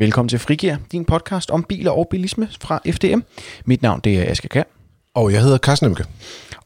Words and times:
Velkommen 0.00 0.28
til 0.28 0.38
Frigir, 0.38 0.76
din 0.92 1.04
podcast 1.04 1.50
om 1.50 1.62
biler 1.62 1.90
og 1.90 2.08
bilisme 2.10 2.48
fra 2.60 2.80
FDM. 2.90 3.20
Mit 3.64 3.82
navn 3.82 4.00
det 4.04 4.18
er 4.18 4.30
Aske 4.30 4.48
Kær. 4.48 4.62
Og 5.14 5.32
jeg 5.32 5.42
hedder 5.42 5.58
Carsten 5.58 5.86
Emke. 5.86 6.04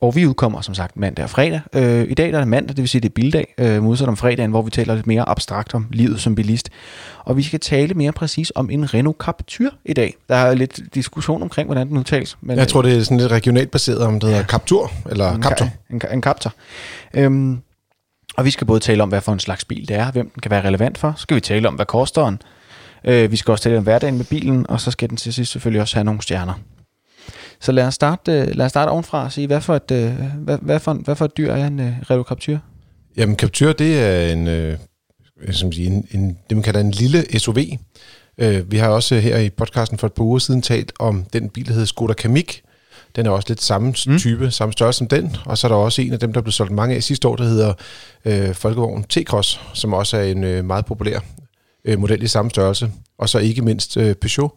Og 0.01 0.17
vi 0.17 0.27
udkommer 0.27 0.61
som 0.61 0.75
sagt 0.75 0.97
mandag 0.97 1.25
og 1.25 1.31
fredag. 1.31 1.61
Øh, 1.73 2.11
I 2.11 2.15
dag 2.15 2.29
der 2.29 2.35
er 2.35 2.41
det 2.41 2.49
mandag, 2.49 2.69
det 2.69 2.83
vil 2.83 2.89
sige 2.89 3.01
det 3.01 3.09
er 3.09 3.13
bildag, 3.13 3.55
øh, 3.59 3.83
modsat 3.83 4.09
om 4.09 4.17
fredagen, 4.17 4.51
hvor 4.51 4.63
vi 4.63 4.71
taler 4.71 4.95
lidt 4.95 5.07
mere 5.07 5.29
abstrakt 5.29 5.75
om 5.75 5.87
livet 5.93 6.21
som 6.21 6.35
bilist. 6.35 6.71
Og 7.19 7.37
vi 7.37 7.43
skal 7.43 7.61
tale 7.61 7.95
mere 7.95 8.13
præcis 8.13 8.53
om 8.55 8.71
en 8.71 8.95
Renault 8.95 9.19
Captur 9.19 9.71
i 9.85 9.93
dag. 9.93 10.15
Der 10.29 10.35
er 10.35 10.55
lidt 10.55 10.81
diskussion 10.95 11.43
omkring, 11.43 11.67
hvordan 11.67 11.89
den 11.89 11.97
udtales. 11.99 12.37
Men, 12.41 12.59
jeg 12.59 12.69
tror, 12.69 12.83
det 12.83 12.97
er 12.97 13.03
sådan 13.03 13.19
lidt 13.19 13.33
regionalt 13.33 13.71
baseret, 13.71 13.99
om 13.99 14.15
det 14.15 14.23
hedder 14.23 14.39
ja. 14.39 14.47
Captur 14.47 14.93
eller 15.11 15.33
en, 15.33 15.43
Captur. 15.43 15.69
En, 15.91 16.01
en 16.13 16.23
Captur. 16.23 16.53
Øhm, 17.15 17.59
og 18.37 18.45
vi 18.45 18.51
skal 18.51 18.67
både 18.67 18.81
tale 18.81 19.03
om, 19.03 19.09
hvad 19.09 19.21
for 19.21 19.33
en 19.33 19.41
slags 19.41 19.65
bil 19.65 19.89
det 19.89 19.97
er, 19.97 20.11
hvem 20.11 20.31
den 20.31 20.41
kan 20.41 20.51
være 20.51 20.65
relevant 20.65 20.99
for. 20.99 21.13
Så 21.17 21.23
skal 21.23 21.35
vi 21.35 21.41
tale 21.41 21.69
om, 21.69 21.75
hvad 21.75 21.87
koster 21.87 22.25
den. 22.25 22.39
Øh, 23.05 23.31
vi 23.31 23.37
skal 23.37 23.53
også 23.53 23.65
tale 23.65 23.79
om 23.79 23.83
hverdagen 23.83 24.17
med 24.17 24.25
bilen, 24.25 24.71
og 24.71 24.81
så 24.81 24.91
skal 24.91 25.09
den 25.09 25.17
til 25.17 25.33
sidst 25.33 25.53
selvfølgelig 25.53 25.81
også 25.81 25.97
have 25.97 26.05
nogle 26.05 26.23
stjerner. 26.23 26.55
Så 27.61 27.73
lad 27.73 27.87
os 27.87 27.95
starte, 27.95 28.33
øh, 28.33 28.57
lad 28.57 28.67
os 28.67 28.71
starte 28.71 28.91
ovenfra 28.91 29.25
og 29.25 29.33
sige, 29.33 29.47
hvad 29.47 29.61
for 29.61 29.77
et, 29.77 29.91
øh, 29.91 30.13
hvad, 30.39 30.59
hvad, 30.63 30.81
for, 30.81 30.93
hvad 30.93 31.17
for 31.17 31.25
et 31.25 31.37
dyr 31.37 31.53
er 31.53 31.67
en 31.67 31.81
uh, 31.81 31.87
Renault 32.11 32.29
Captur? 32.29 32.59
Jamen, 33.17 33.37
Captur, 33.37 33.73
det 33.73 34.01
er 34.01 34.33
en, 34.33 34.49
øh, 34.49 34.79
som 35.51 35.73
siger, 35.73 35.91
en, 35.91 36.07
en, 36.11 36.39
det 36.49 36.57
man 36.57 36.63
kalder 36.63 36.81
en 36.81 36.91
lille 36.91 37.39
SUV. 37.39 37.59
Øh, 38.39 38.73
vi 38.73 38.77
har 38.77 38.89
også 38.89 39.19
her 39.19 39.39
i 39.39 39.51
podcasten 39.51 39.99
for 39.99 40.07
et 40.07 40.13
par 40.13 40.25
uger 40.25 40.39
siden 40.39 40.63
talt 40.63 40.93
om 40.99 41.25
den 41.33 41.49
bil, 41.49 41.67
der 41.67 41.73
hedder 41.73 41.87
Skoda 41.87 42.13
Kamiq. 42.13 42.61
Den 43.17 43.27
er 43.27 43.31
også 43.31 43.49
lidt 43.49 43.63
samme 43.63 43.95
mm. 44.07 44.19
type, 44.19 44.51
samme 44.51 44.73
størrelse 44.73 44.99
som 44.99 45.09
den. 45.09 45.37
Og 45.45 45.59
så 45.59 45.67
er 45.67 45.69
der 45.69 45.77
også 45.77 46.03
en 46.03 46.13
af 46.13 46.19
dem, 46.19 46.33
der 46.33 46.41
blev 46.41 46.53
solgt 46.53 46.73
mange 46.73 46.97
af 46.97 47.03
sidste 47.03 47.29
år, 47.29 47.37
der 47.37 47.45
hedder 47.45 47.75
øh, 48.25 48.55
Folkevogn 48.55 49.05
T-Cross, 49.13 49.61
som 49.75 49.93
også 49.93 50.17
er 50.17 50.23
en 50.23 50.45
øh, 50.45 50.65
meget 50.65 50.87
populær 50.87 51.21
øh, 51.85 51.99
model 51.99 52.23
i 52.23 52.27
samme 52.27 52.51
størrelse. 52.51 52.91
Og 53.19 53.29
så 53.29 53.39
ikke 53.39 53.63
mindst 53.63 53.97
øh, 53.97 54.15
Peugeot, 54.15 54.51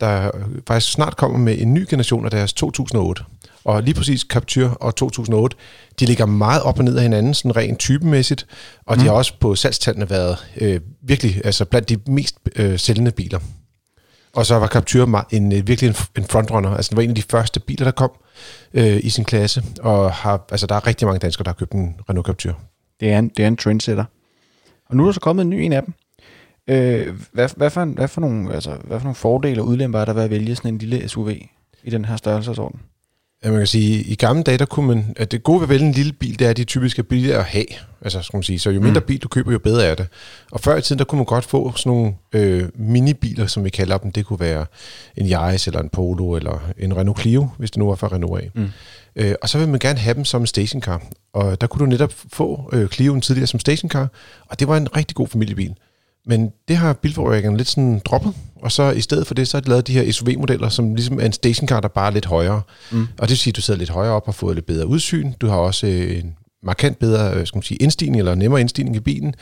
der 0.00 0.30
faktisk 0.68 0.92
snart 0.92 1.16
kommer 1.16 1.38
med 1.38 1.58
en 1.58 1.74
ny 1.74 1.86
generation 1.90 2.24
af 2.24 2.30
deres 2.30 2.52
2008. 2.52 3.22
Og 3.64 3.82
lige 3.82 3.94
præcis 3.94 4.20
Captur 4.20 4.68
og 4.80 4.96
2008, 4.96 5.56
de 6.00 6.06
ligger 6.06 6.26
meget 6.26 6.62
op 6.62 6.78
og 6.78 6.84
ned 6.84 6.96
af 6.96 7.02
hinanden, 7.02 7.34
sådan 7.34 7.56
rent 7.56 7.78
typemæssigt, 7.78 8.46
og 8.86 8.96
mm. 8.96 9.00
de 9.00 9.06
har 9.06 9.14
også 9.14 9.34
på 9.40 9.54
salgstallene 9.54 10.10
været 10.10 10.36
øh, 10.60 10.80
virkelig 11.02 11.40
altså 11.44 11.64
blandt 11.64 11.88
de 11.88 11.98
mest 12.06 12.36
øh, 12.56 12.78
sælgende 12.78 13.10
biler. 13.10 13.38
Og 14.34 14.46
så 14.46 14.58
var 14.58 14.66
Captur 14.66 15.26
en, 15.30 15.52
en, 15.52 15.66
virkelig 15.66 15.88
en, 15.88 15.96
en 16.16 16.24
frontrunner, 16.24 16.76
altså 16.76 16.90
det 16.90 16.96
var 16.96 17.02
en 17.02 17.08
af 17.08 17.14
de 17.14 17.22
første 17.22 17.60
biler, 17.60 17.84
der 17.84 17.92
kom 17.92 18.10
øh, 18.74 19.00
i 19.02 19.10
sin 19.10 19.24
klasse, 19.24 19.62
og 19.80 20.12
har, 20.12 20.46
altså, 20.50 20.66
der 20.66 20.74
er 20.74 20.86
rigtig 20.86 21.06
mange 21.06 21.18
danskere, 21.18 21.44
der 21.44 21.50
har 21.50 21.54
købt 21.54 21.72
en 21.72 21.94
Renault 22.08 22.26
Captur. 22.26 22.58
Det 23.00 23.12
er 23.12 23.18
en, 23.18 23.28
det 23.28 23.42
er 23.42 23.48
en 23.48 23.56
trendsetter. 23.56 24.04
Og 24.88 24.96
nu 24.96 25.02
er 25.02 25.06
der 25.06 25.12
så 25.12 25.20
kommet 25.20 25.42
en 25.42 25.50
ny 25.50 25.54
en 25.54 25.72
af 25.72 25.82
dem. 25.82 25.94
Øh, 26.70 27.06
hvad, 27.32 27.48
hvad, 27.56 27.70
for, 27.70 27.84
hvad, 27.84 28.08
for 28.08 28.20
nogle, 28.20 28.54
altså, 28.54 28.70
hvad 28.84 28.98
for 28.98 29.04
nogle 29.04 29.14
fordele 29.14 29.62
og 29.62 29.68
ulemper 29.68 29.98
er 29.98 30.04
der 30.04 30.12
ved 30.12 30.22
at 30.22 30.30
vælge 30.30 30.56
sådan 30.56 30.74
en 30.74 30.78
lille 30.78 31.08
SUV 31.08 31.30
i 31.84 31.90
den 31.90 32.04
her 32.04 32.16
størrelsesorden? 32.16 32.80
Ja, 33.44 33.50
man 33.50 33.60
kan 33.60 33.66
sige, 33.66 34.02
i 34.02 34.14
gamle 34.14 34.42
dage, 34.42 34.58
der 34.58 34.64
kunne 34.64 34.86
man, 34.86 35.14
at 35.16 35.32
det 35.32 35.42
gode 35.42 35.60
ved 35.60 35.64
at 35.64 35.68
vælge 35.68 35.86
en 35.86 35.92
lille 35.92 36.12
bil, 36.12 36.38
det 36.38 36.44
er, 36.44 36.50
at 36.50 36.56
de 36.56 36.64
typisk 36.64 36.98
er 36.98 37.02
billigere 37.02 37.38
at 37.38 37.44
have. 37.44 37.64
Altså, 38.00 38.22
skal 38.22 38.36
man 38.36 38.42
sige, 38.42 38.58
så 38.58 38.70
jo 38.70 38.80
mindre 38.80 39.00
mm. 39.00 39.06
bil 39.06 39.18
du 39.18 39.28
køber, 39.28 39.52
jo 39.52 39.58
bedre 39.58 39.84
er 39.86 39.94
det. 39.94 40.06
Og 40.52 40.60
før 40.60 40.76
i 40.76 40.82
tiden, 40.82 40.98
der 40.98 41.04
kunne 41.04 41.16
man 41.16 41.26
godt 41.26 41.44
få 41.44 41.72
sådan 41.76 41.90
nogle 41.92 42.14
øh, 42.32 42.68
minibiler, 42.74 43.46
som 43.46 43.64
vi 43.64 43.70
kalder 43.70 43.98
dem. 43.98 44.12
Det 44.12 44.26
kunne 44.26 44.40
være 44.40 44.66
en 45.16 45.30
Yaris, 45.30 45.66
eller 45.66 45.80
en 45.80 45.88
Polo, 45.88 46.36
eller 46.36 46.72
en 46.78 46.96
Renault 46.96 47.20
Clio, 47.20 47.48
hvis 47.58 47.70
det 47.70 47.78
nu 47.78 47.88
var 47.88 47.94
fra 47.94 48.08
Renault 48.12 48.42
af. 48.42 48.50
Mm. 48.54 48.68
Øh, 49.16 49.34
og 49.42 49.48
så 49.48 49.58
vil 49.58 49.68
man 49.68 49.78
gerne 49.78 49.98
have 49.98 50.14
dem 50.14 50.24
som 50.24 50.42
en 50.42 50.46
stationcar. 50.46 51.02
Og 51.32 51.60
der 51.60 51.66
kunne 51.66 51.80
du 51.80 51.90
netop 51.90 52.12
få 52.32 52.70
øh, 52.72 52.84
Clio'en 52.84 53.20
tidligere 53.20 53.46
som 53.46 53.60
stationcar, 53.60 54.08
og 54.46 54.60
det 54.60 54.68
var 54.68 54.76
en 54.76 54.96
rigtig 54.96 55.14
god 55.14 55.28
familiebil. 55.28 55.74
Men 56.26 56.50
det 56.68 56.76
har 56.76 56.92
bilfabrikkerne 56.92 57.56
lidt 57.56 57.68
sådan 57.68 58.00
droppet, 58.04 58.34
og 58.62 58.72
så 58.72 58.90
i 58.90 59.00
stedet 59.00 59.26
for 59.26 59.34
det, 59.34 59.48
så 59.48 59.56
har 59.56 59.60
de 59.60 59.68
lavet 59.68 59.86
de 59.86 59.92
her 59.92 60.12
SUV-modeller, 60.12 60.68
som 60.68 60.94
ligesom 60.94 61.20
er 61.20 61.26
en 61.26 61.32
stationcar, 61.32 61.80
der 61.80 61.88
bare 61.88 62.06
er 62.06 62.10
lidt 62.10 62.26
højere. 62.26 62.62
Mm. 62.92 63.00
Og 63.02 63.22
det 63.22 63.28
vil 63.28 63.38
sige, 63.38 63.50
at 63.50 63.56
du 63.56 63.60
sidder 63.60 63.78
lidt 63.78 63.90
højere 63.90 64.12
op 64.12 64.22
og 64.22 64.26
har 64.26 64.32
fået 64.32 64.54
lidt 64.54 64.66
bedre 64.66 64.86
udsyn. 64.86 65.32
Du 65.32 65.46
har 65.46 65.56
også 65.56 65.86
øh, 65.86 66.18
en 66.18 66.36
markant 66.62 66.98
bedre 66.98 67.34
øh, 67.34 67.46
skal 67.46 67.56
man 67.56 67.62
sige, 67.62 67.78
indstigning, 67.78 68.18
eller 68.18 68.34
nemmere 68.34 68.60
indstigning 68.60 68.96
i 68.96 69.00
bilen. 69.00 69.34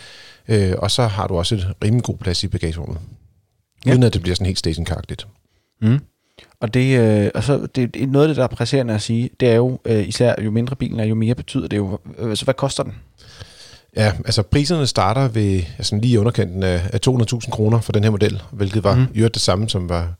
Øh, 0.49 0.73
og 0.79 0.91
så 0.91 1.07
har 1.07 1.27
du 1.27 1.37
også 1.37 1.55
et 1.55 1.69
rimelig 1.85 2.05
god 2.05 2.17
plads 2.17 2.45
i 2.45 2.49
bagagerummet. 2.49 2.99
Ja. 3.87 3.91
Uden 3.91 4.03
at 4.03 4.15
det 4.15 4.23
bliver 4.23 4.35
sådan 4.35 4.47
helt 4.47 4.67
stationcar-agtigt. 4.67 5.27
Mm. 5.83 5.99
Og 6.61 6.75
det, 6.75 6.99
øh, 6.99 7.31
og 7.35 7.43
så 7.43 7.67
det, 7.67 8.09
noget 8.09 8.25
af 8.25 8.29
det, 8.29 8.37
der 8.37 8.43
er 8.43 8.47
presserende 8.49 8.95
at 8.95 9.03
sige, 9.03 9.31
det 9.41 9.49
er 9.49 9.55
jo, 9.55 9.81
øh, 9.85 10.09
især 10.09 10.35
jo 10.43 10.51
mindre 10.51 10.77
bilen 10.77 11.01
er, 11.01 11.05
jo 11.05 11.15
mere 11.15 11.35
betyder 11.35 11.69
det 11.69 11.77
jo. 11.77 11.99
Øh, 12.19 12.37
så 12.37 12.45
hvad 12.45 12.55
koster 12.55 12.83
den? 12.83 12.95
Ja, 13.97 14.13
altså 14.25 14.43
priserne 14.43 14.87
starter 14.87 15.29
ved 15.29 15.63
altså 15.79 15.97
lige 15.97 16.21
underkanten 16.21 16.63
af, 16.63 16.91
af 16.93 16.99
200.000 17.09 17.51
kroner 17.51 17.81
for 17.81 17.93
den 17.93 18.05
her 18.05 18.11
model, 18.11 18.43
hvilket 18.51 18.85
var 18.85 18.95
mm. 18.95 19.07
jo 19.15 19.29
det 19.29 19.43
samme, 19.43 19.69
som 19.69 19.89
var 19.89 20.15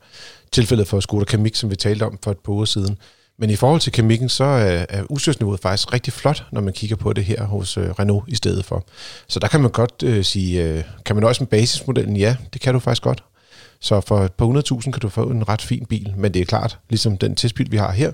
tilfældet 0.51 0.87
for 0.87 0.99
Skoda 0.99 1.25
Kamiq, 1.25 1.55
som 1.55 1.69
vi 1.69 1.75
talte 1.75 2.03
om 2.03 2.19
for 2.23 2.31
et 2.31 2.37
par 2.37 2.53
uger 2.53 2.65
siden. 2.65 2.97
Men 3.39 3.49
i 3.49 3.55
forhold 3.55 3.81
til 3.81 3.91
Kamiq'en, 3.97 4.27
så 4.27 4.43
er, 4.43 4.85
er 4.89 5.03
udstyrsniveauet 5.09 5.59
faktisk 5.59 5.93
rigtig 5.93 6.13
flot, 6.13 6.45
når 6.51 6.61
man 6.61 6.73
kigger 6.73 6.95
på 6.95 7.13
det 7.13 7.25
her 7.25 7.43
hos 7.43 7.77
uh, 7.77 7.83
Renault 7.83 8.23
i 8.27 8.35
stedet 8.35 8.65
for. 8.65 8.85
Så 9.27 9.39
der 9.39 9.47
kan 9.47 9.61
man 9.61 9.71
godt 9.71 10.03
uh, 10.05 10.21
sige, 10.21 10.73
uh, 10.73 10.81
kan 11.05 11.15
man 11.15 11.21
nøjes 11.21 11.39
med 11.39 11.47
basismodellen? 11.47 12.17
Ja, 12.17 12.35
det 12.53 12.61
kan 12.61 12.73
du 12.73 12.79
faktisk 12.79 13.03
godt. 13.03 13.23
Så 13.81 14.01
for 14.01 14.19
et 14.19 14.33
par 14.33 14.45
hundredtusind 14.45 14.93
kan 14.93 15.01
du 15.01 15.09
få 15.09 15.23
en 15.23 15.49
ret 15.49 15.61
fin 15.61 15.85
bil, 15.85 16.13
men 16.17 16.33
det 16.33 16.41
er 16.41 16.45
klart, 16.45 16.79
ligesom 16.89 17.17
den 17.17 17.35
testbil, 17.35 17.71
vi 17.71 17.77
har 17.77 17.91
her, 17.91 18.11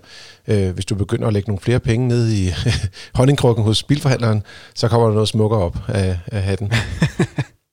øh, 0.47 0.73
hvis 0.73 0.85
du 0.85 0.95
begynder 0.95 1.27
at 1.27 1.33
lægge 1.33 1.49
nogle 1.49 1.59
flere 1.59 1.79
penge 1.79 2.07
ned 2.07 2.31
i 2.31 2.49
honningkrukken 3.15 3.65
hos 3.65 3.83
bilforhandleren, 3.83 4.43
så 4.75 4.87
kommer 4.87 5.07
der 5.07 5.13
noget 5.13 5.27
smukkere 5.27 5.61
op 5.61 5.77
af, 5.87 6.19
af 6.27 6.41
hatten. 6.41 6.71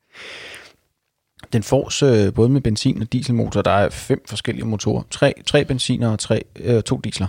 den 1.53 1.62
fås 1.62 2.03
øh, 2.03 2.34
både 2.34 2.49
med 2.49 2.60
benzin- 2.60 3.03
og 3.03 3.12
dieselmotor. 3.12 3.62
Der 3.62 3.71
er 3.71 3.91
fem 3.91 4.22
forskellige 4.28 4.66
motorer. 4.66 5.03
Tre, 5.10 5.34
tre 5.47 5.65
benziner 5.65 6.09
og 6.09 6.19
tre, 6.19 6.43
øh, 6.56 6.83
to 6.83 7.00
diesler. 7.04 7.27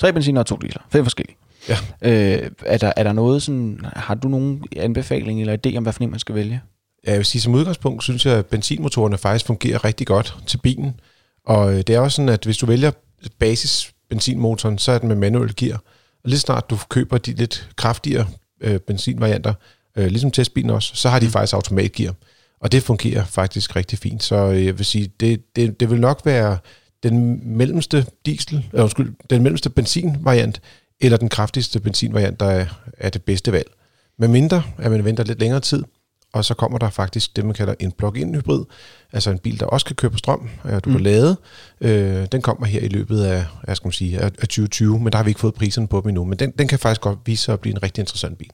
Tre 0.00 0.12
benziner 0.12 0.40
og 0.40 0.46
to 0.46 0.56
diesler. 0.56 0.82
Fem 0.90 1.04
forskellige. 1.04 1.36
Ja. 1.68 1.76
Øh, 2.02 2.50
er, 2.66 2.78
der, 2.78 2.92
er 2.96 3.02
der 3.02 3.12
noget 3.12 3.42
sådan, 3.42 3.80
har 3.96 4.14
du 4.14 4.28
nogen 4.28 4.64
anbefaling 4.76 5.40
eller 5.40 5.56
idé 5.66 5.76
om, 5.76 5.82
hvad 5.82 5.92
for 5.92 6.02
en 6.02 6.10
man 6.10 6.18
skal 6.18 6.34
vælge? 6.34 6.60
Jeg 7.04 7.16
vil 7.16 7.24
sige, 7.24 7.42
som 7.42 7.54
udgangspunkt 7.54 8.02
synes 8.02 8.26
jeg, 8.26 8.34
at 8.34 8.46
benzinmotorerne 8.46 9.18
faktisk 9.18 9.46
fungerer 9.46 9.84
rigtig 9.84 10.06
godt 10.06 10.36
til 10.46 10.58
bilen. 10.58 11.00
Og 11.46 11.72
øh, 11.72 11.78
det 11.78 11.90
er 11.90 12.00
også 12.00 12.16
sådan, 12.16 12.28
at 12.28 12.44
hvis 12.44 12.56
du 12.56 12.66
vælger 12.66 12.90
basis 13.38 13.92
benzinmotoren, 14.08 14.78
så 14.78 14.92
er 14.92 14.98
den 14.98 15.08
med 15.08 15.16
manuel 15.16 15.56
gear. 15.56 15.82
Og 16.24 16.30
lige 16.30 16.38
snart 16.38 16.70
du 16.70 16.78
køber 16.88 17.18
de 17.18 17.32
lidt 17.32 17.70
kraftigere 17.76 18.26
øh, 18.60 18.80
benzinvarianter, 18.80 19.54
øh, 19.96 20.06
ligesom 20.06 20.30
testbilen 20.30 20.70
også, 20.70 20.90
så 20.94 21.08
har 21.08 21.18
de 21.18 21.26
mm. 21.26 21.32
faktisk 21.32 21.54
automatgear. 21.54 22.14
Og 22.60 22.72
det 22.72 22.82
fungerer 22.82 23.24
faktisk 23.24 23.76
rigtig 23.76 23.98
fint. 23.98 24.22
Så 24.22 24.36
øh, 24.36 24.66
jeg 24.66 24.78
vil 24.78 24.86
sige, 24.86 25.10
det, 25.20 25.56
det, 25.56 25.80
det 25.80 25.90
vil 25.90 26.00
nok 26.00 26.20
være 26.24 26.58
den 27.02 27.40
mellemste 27.56 28.06
diesel, 28.26 28.66
øh, 28.72 28.82
undskyld, 28.82 29.14
den 29.30 29.42
mellemste 29.42 29.70
benzinvariant, 29.70 30.60
eller 31.00 31.18
den 31.18 31.28
kraftigste 31.28 31.80
benzinvariant, 31.80 32.40
der 32.40 32.46
er, 32.46 32.66
er 32.98 33.10
det 33.10 33.22
bedste 33.22 33.52
valg. 33.52 33.70
Med 34.18 34.28
mindre, 34.28 34.62
at 34.78 34.90
man 34.90 35.04
venter 35.04 35.24
lidt 35.24 35.40
længere 35.40 35.60
tid, 35.60 35.84
og 36.32 36.44
så 36.44 36.54
kommer 36.54 36.78
der 36.78 36.90
faktisk 36.90 37.36
det, 37.36 37.44
man 37.44 37.54
kalder 37.54 37.74
en 37.80 37.92
plug-in 37.92 38.34
hybrid, 38.34 38.64
altså 39.12 39.30
en 39.30 39.38
bil, 39.38 39.60
der 39.60 39.66
også 39.66 39.86
kan 39.86 39.96
køre 39.96 40.10
på 40.10 40.18
strøm, 40.18 40.50
du 40.64 40.90
mm. 40.90 40.92
kan 40.92 41.00
lade. 41.00 41.36
Øh, 41.80 42.26
den 42.32 42.42
kommer 42.42 42.66
her 42.66 42.80
i 42.80 42.88
løbet 42.88 43.22
af, 43.22 43.44
jeg 43.66 43.76
skal 43.76 43.86
man 43.86 43.92
sige, 43.92 44.20
af 44.20 44.32
2020, 44.32 44.98
men 44.98 45.12
der 45.12 45.16
har 45.16 45.24
vi 45.24 45.30
ikke 45.30 45.40
fået 45.40 45.54
priserne 45.54 45.88
på 45.88 46.00
dem 46.00 46.08
endnu, 46.08 46.24
men 46.24 46.38
den, 46.38 46.50
den 46.50 46.68
kan 46.68 46.78
faktisk 46.78 47.00
godt 47.00 47.18
vise 47.26 47.44
sig 47.44 47.52
at 47.52 47.60
blive 47.60 47.72
en 47.74 47.82
rigtig 47.82 48.02
interessant 48.02 48.38
bil. 48.38 48.50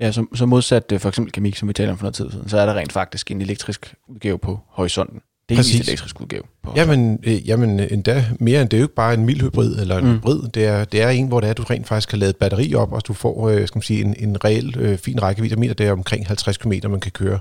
Ja, 0.00 0.12
så, 0.12 0.26
så 0.34 0.46
modsat 0.46 0.92
øh, 0.92 1.00
for 1.00 1.08
eksempel 1.08 1.32
Kemik, 1.32 1.56
som 1.56 1.68
vi 1.68 1.72
talte 1.72 1.90
om 1.90 1.98
for 1.98 2.04
noget 2.04 2.14
tid 2.14 2.30
siden, 2.30 2.48
så 2.48 2.58
er 2.58 2.66
der 2.66 2.74
rent 2.74 2.92
faktisk 2.92 3.30
en 3.30 3.40
elektrisk 3.40 3.94
udgave 4.08 4.38
på 4.38 4.60
horisonten. 4.68 5.20
Det 5.48 5.54
er 5.54 5.58
Præcis. 5.58 5.80
en 5.80 5.82
elektrisk 5.82 6.20
udgave. 6.20 6.42
På 6.62 6.72
jamen, 6.76 7.18
øh, 7.22 7.48
jamen 7.48 7.80
endda 7.80 8.24
mere 8.38 8.60
end 8.60 8.68
det 8.68 8.76
er 8.76 8.80
jo 8.80 8.84
ikke 8.84 8.94
bare 8.94 9.14
en 9.14 9.24
mild 9.24 9.40
hybrid 9.40 9.80
eller 9.80 9.98
en 9.98 10.04
mm. 10.04 10.14
hybrid. 10.14 10.48
Det 10.48 10.66
er, 10.66 10.84
det 10.84 11.02
er 11.02 11.08
en, 11.08 11.28
hvor 11.28 11.40
det 11.40 11.48
er, 11.48 11.52
du 11.52 11.62
rent 11.62 11.88
faktisk 11.88 12.08
kan 12.08 12.18
lade 12.18 12.32
batteri 12.32 12.74
op, 12.74 12.92
og 12.92 13.06
du 13.06 13.12
får 13.12 13.48
øh, 13.48 13.66
skal 13.66 13.78
man 13.78 13.82
sige, 13.82 14.04
en, 14.04 14.14
en 14.18 14.44
reel 14.44 14.78
øh, 14.78 14.98
fin 14.98 15.22
rækkevidde. 15.22 15.52
Jeg 15.52 15.58
mener, 15.58 15.74
det 15.74 15.86
er 15.86 15.92
omkring 15.92 16.26
50 16.26 16.56
km, 16.56 16.72
man 16.88 17.00
kan 17.00 17.12
køre 17.12 17.38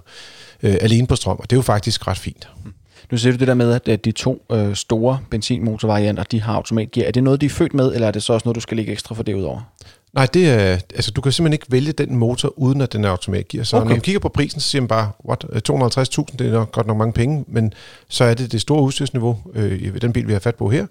øh, 0.63 0.75
alene 0.81 1.07
på 1.07 1.15
strøm, 1.15 1.37
og 1.39 1.49
det 1.49 1.55
er 1.55 1.57
jo 1.57 1.61
faktisk 1.61 2.07
ret 2.07 2.17
fint. 2.17 2.49
Mm. 2.65 2.73
Nu 3.11 3.17
ser 3.17 3.31
du 3.31 3.37
det 3.37 3.47
der 3.47 3.53
med, 3.53 3.79
at 3.85 4.05
de 4.05 4.11
to 4.11 4.45
øh, 4.51 4.75
store 4.75 5.19
benzinmotorvarianter, 5.29 6.23
de 6.23 6.41
har 6.41 6.53
automatgear. 6.53 7.07
Er 7.07 7.11
det 7.11 7.23
noget, 7.23 7.41
de 7.41 7.45
er 7.45 7.49
født 7.49 7.73
med, 7.73 7.93
eller 7.93 8.07
er 8.07 8.11
det 8.11 8.23
så 8.23 8.33
også 8.33 8.45
noget, 8.45 8.55
du 8.55 8.61
skal 8.61 8.77
lægge 8.77 8.91
ekstra 8.91 9.15
for 9.15 9.23
det 9.23 9.33
udover? 9.33 9.61
Nej, 10.13 10.25
det 10.25 10.49
er, 10.49 10.77
altså, 10.95 11.11
du 11.11 11.21
kan 11.21 11.31
simpelthen 11.31 11.53
ikke 11.53 11.71
vælge 11.71 11.91
den 11.91 12.15
motor, 12.15 12.53
uden 12.59 12.81
at 12.81 12.93
den 12.93 13.03
er 13.03 13.09
automatgear. 13.09 13.63
Så 13.63 13.77
okay. 13.77 13.85
når 13.85 13.89
man 13.89 14.01
kigger 14.01 14.19
på 14.19 14.29
prisen, 14.29 14.61
så 14.61 14.69
siger 14.69 14.81
man 14.81 14.87
bare, 14.87 15.11
what, 15.25 15.45
250.000, 15.69 16.37
det 16.37 16.47
er 16.47 16.51
nok 16.51 16.71
godt 16.71 16.87
nok 16.87 16.97
mange 16.97 17.13
penge, 17.13 17.45
men 17.47 17.73
så 18.07 18.23
er 18.23 18.33
det 18.33 18.51
det 18.51 18.61
store 18.61 18.83
udstyrsniveau 18.83 19.39
øh, 19.53 19.81
i 19.81 19.89
den 19.89 20.13
bil, 20.13 20.27
vi 20.27 20.33
har 20.33 20.39
fat 20.39 20.55
på 20.55 20.69
her. 20.69 20.87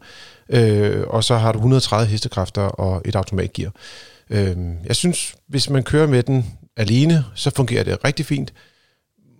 Øh, 0.48 1.04
og 1.06 1.24
så 1.24 1.36
har 1.36 1.52
du 1.52 1.58
130 1.58 2.10
hestekræfter 2.10 2.62
og 2.62 3.02
et 3.04 3.16
automatgear. 3.16 3.70
Øh, 4.30 4.56
jeg 4.86 4.96
synes, 4.96 5.34
hvis 5.48 5.70
man 5.70 5.82
kører 5.82 6.06
med 6.06 6.22
den 6.22 6.46
alene, 6.76 7.24
så 7.34 7.50
fungerer 7.56 7.84
det 7.84 8.04
rigtig 8.04 8.26
fint 8.26 8.52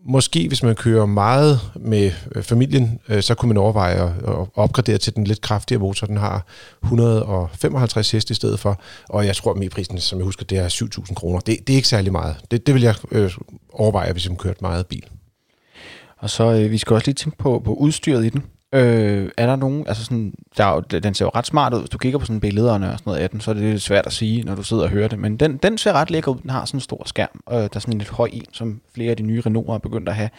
måske 0.05 0.49
hvis 0.49 0.63
man 0.63 0.75
kører 0.75 1.07
meget 1.07 1.61
med 1.81 2.13
øh, 2.35 2.43
familien, 2.43 3.01
øh, 3.09 3.23
så 3.23 3.35
kunne 3.35 3.49
man 3.49 3.57
overveje 3.57 3.95
at, 4.05 4.47
opgradere 4.55 4.99
til 4.99 5.17
den 5.17 5.25
lidt 5.25 5.41
kraftigere 5.41 5.81
motor. 5.81 6.07
Den 6.07 6.17
har 6.17 6.47
155 6.83 8.11
heste 8.11 8.33
i 8.33 8.35
stedet 8.35 8.61
for, 8.61 8.81
og 9.09 9.27
jeg 9.27 9.37
tror, 9.37 9.53
at 9.53 9.71
prisen, 9.71 9.99
som 9.99 10.19
jeg 10.19 10.25
husker, 10.25 10.45
det 10.45 10.59
er 10.59 10.69
7.000 10.69 11.15
kroner. 11.15 11.41
Det, 11.41 11.59
det 11.67 11.73
er 11.73 11.77
ikke 11.77 11.89
særlig 11.89 12.13
meget. 12.13 12.37
Det, 12.51 12.67
det 12.67 12.75
vil 12.75 12.83
jeg 12.83 12.95
øh, 13.13 13.31
overveje, 13.73 14.13
hvis 14.13 14.29
man 14.29 14.37
kørte 14.39 14.59
meget 14.61 14.87
bil. 14.87 15.05
Og 16.19 16.31
så 16.31 16.45
øh, 16.45 16.71
vi 16.71 16.79
skal 16.79 16.95
også 16.95 17.07
lige 17.07 17.15
tænke 17.15 17.39
på, 17.39 17.63
på 17.65 17.75
udstyret 17.75 18.25
i 18.25 18.29
den. 18.29 18.45
Øh, 18.75 19.31
er 19.37 19.47
der 19.47 19.57
nogen, 19.57 19.85
altså 19.87 20.05
sådan, 20.05 20.35
der 20.57 20.65
er 20.65 20.75
jo, 20.75 20.81
den 20.81 21.15
ser 21.15 21.25
jo 21.25 21.31
ret 21.35 21.47
smart 21.47 21.75
ud, 21.75 21.79
hvis 21.79 21.91
du 21.91 21.99
kigger 21.99 22.19
på 22.19 22.27
sådan 22.27 22.41
billederne 22.41 22.93
og 22.93 22.99
sådan 22.99 23.11
noget 23.11 23.21
af 23.21 23.31
den, 23.31 23.41
så 23.41 23.51
er 23.51 23.55
det 23.55 23.63
lidt 23.63 23.83
svært 23.83 24.07
at 24.07 24.13
sige, 24.13 24.43
når 24.43 24.55
du 24.55 24.63
sidder 24.63 24.83
og 24.83 24.89
hører 24.89 25.09
det, 25.09 25.19
men 25.19 25.37
den, 25.37 25.57
den 25.57 25.79
ser 25.79 25.93
ret 25.93 26.11
lækker 26.11 26.33
ud, 26.33 26.39
den 26.43 26.51
har 26.51 26.65
sådan 26.65 26.77
en 26.77 26.81
stor 26.81 27.03
skærm, 27.07 27.41
og 27.47 27.61
der 27.61 27.69
er 27.77 27.81
sådan 27.81 27.95
en 27.95 27.99
lidt 27.99 28.11
høj 28.11 28.29
en, 28.33 28.45
som 28.53 28.81
flere 28.95 29.11
af 29.11 29.17
de 29.17 29.23
nye 29.23 29.43
Renault'er 29.47 29.73
er 29.73 29.79
begyndt 29.79 30.09
at 30.09 30.15
have. 30.15 30.31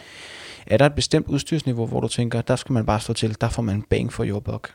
Er 0.66 0.76
der 0.76 0.86
et 0.86 0.94
bestemt 0.94 1.26
udstyrsniveau, 1.28 1.86
hvor 1.86 2.00
du 2.00 2.08
tænker, 2.08 2.40
der 2.40 2.56
skal 2.56 2.72
man 2.72 2.86
bare 2.86 3.00
stå 3.00 3.12
til, 3.12 3.36
der 3.40 3.48
får 3.48 3.62
man 3.62 3.82
bang 3.90 4.12
for 4.12 4.24
your 4.24 4.40
buck? 4.40 4.72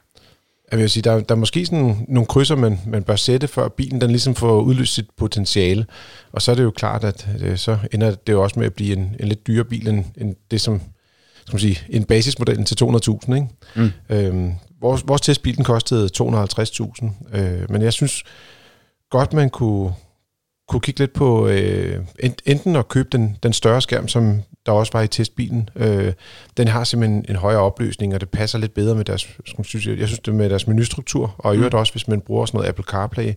Jeg 0.72 0.80
vil 0.80 0.90
sige, 0.90 1.04
der, 1.04 1.20
der 1.20 1.36
er 1.36 1.40
måske 1.40 1.66
sådan 1.66 2.06
nogle 2.08 2.26
krydser, 2.26 2.56
man, 2.56 2.80
man 2.88 3.04
bør 3.04 3.16
sætte, 3.16 3.48
før 3.48 3.68
bilen 3.68 4.02
den 4.02 4.10
ligesom 4.10 4.36
får 4.36 4.62
udløst 4.62 4.94
sit 4.94 5.10
potentiale. 5.18 5.86
Og 6.32 6.42
så 6.42 6.52
er 6.52 6.56
det 6.56 6.64
jo 6.64 6.72
klart, 6.72 7.04
at 7.04 7.28
øh, 7.42 7.58
så 7.58 7.78
ender 7.92 8.12
det 8.12 8.34
jo 8.34 8.44
også 8.44 8.60
med 8.60 8.66
at 8.66 8.74
blive 8.74 8.98
en, 8.98 9.16
en 9.20 9.28
lidt 9.28 9.48
dyrere 9.48 9.66
bil, 9.66 9.88
end, 9.88 10.06
end 10.18 10.36
det 10.52 10.62
som 10.62 10.82
skal 11.48 11.56
man 11.56 11.60
sige, 11.60 11.80
en 11.90 12.04
basismodel 12.04 12.66
til 12.66 12.78
200.000. 12.84 13.36
Ikke? 13.36 13.48
Mm. 13.76 13.92
Øhm, 14.10 14.54
vores, 14.82 15.04
vores 15.08 15.22
testbil 15.22 15.58
den 15.58 15.64
kostede 15.64 16.10
250.000, 16.22 17.38
øh, 17.38 17.72
men 17.72 17.82
jeg 17.82 17.94
synes 17.94 18.24
godt, 19.12 19.34
man 19.34 19.50
kunne, 19.50 19.94
kunne 20.68 20.82
kigge 20.82 21.00
lidt 21.00 21.14
på 21.14 21.48
øh, 21.48 22.06
enten 22.46 22.76
at 22.76 22.88
købe 22.88 23.10
den, 23.12 23.38
den 23.44 23.54
større 23.54 23.82
skærm, 23.82 24.08
som 24.08 24.42
der 24.66 24.72
også 24.72 24.92
var 24.94 25.02
i 25.02 25.08
testbilen. 25.08 25.70
Øh, 25.76 26.14
den 26.58 26.68
har 26.68 26.84
simpelthen 26.84 27.26
en 27.30 27.36
højere 27.36 27.62
opløsning, 27.62 28.14
og 28.14 28.22
det 28.22 28.30
passer 28.30 28.58
lidt 28.58 28.74
bedre 28.74 28.96
med 28.96 29.06
deres, 29.06 29.28
skal 29.46 29.64
synes, 29.64 29.88
jeg, 29.88 30.00
jeg 30.00 30.08
synes 30.08 30.20
det 30.20 30.36
med 30.36 30.50
deres 30.50 30.68
menustruktur, 30.68 31.36
og 31.38 31.54
i 31.54 31.58
øvrigt 31.58 31.74
mm. 31.74 31.80
også, 31.80 31.94
hvis 31.94 32.08
man 32.08 32.22
bruger 32.22 32.46
sådan 32.46 32.58
noget 32.58 32.70
Apple 32.70 32.86
CarPlay, 32.86 33.34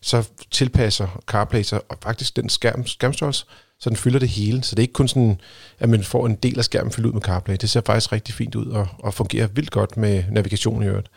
så 0.00 0.28
tilpasser 0.50 1.22
CarPlay 1.26 1.62
sig 1.62 1.80
og 1.88 1.96
faktisk 2.02 2.36
den 2.36 2.48
skærm, 2.48 2.86
skærmstørrelse, 2.86 3.46
så 3.80 3.90
den 3.90 3.96
fylder 3.96 4.18
det 4.18 4.28
hele. 4.28 4.62
Så 4.62 4.74
det 4.74 4.80
er 4.80 4.84
ikke 4.84 4.92
kun 4.92 5.08
sådan, 5.08 5.40
at 5.78 5.88
man 5.88 6.04
får 6.04 6.26
en 6.26 6.34
del 6.34 6.58
af 6.58 6.64
skærmen 6.64 6.92
fyldt 6.92 7.06
ud 7.06 7.12
med 7.12 7.22
CarPlay. 7.22 7.56
Det 7.60 7.70
ser 7.70 7.80
faktisk 7.86 8.12
rigtig 8.12 8.34
fint 8.34 8.54
ud 8.54 8.66
og, 8.66 8.88
og 8.98 9.14
fungerer 9.14 9.46
vildt 9.46 9.70
godt 9.70 9.96
med 9.96 10.24
navigation 10.30 10.82
i 10.82 10.86
øvrigt. 10.86 11.10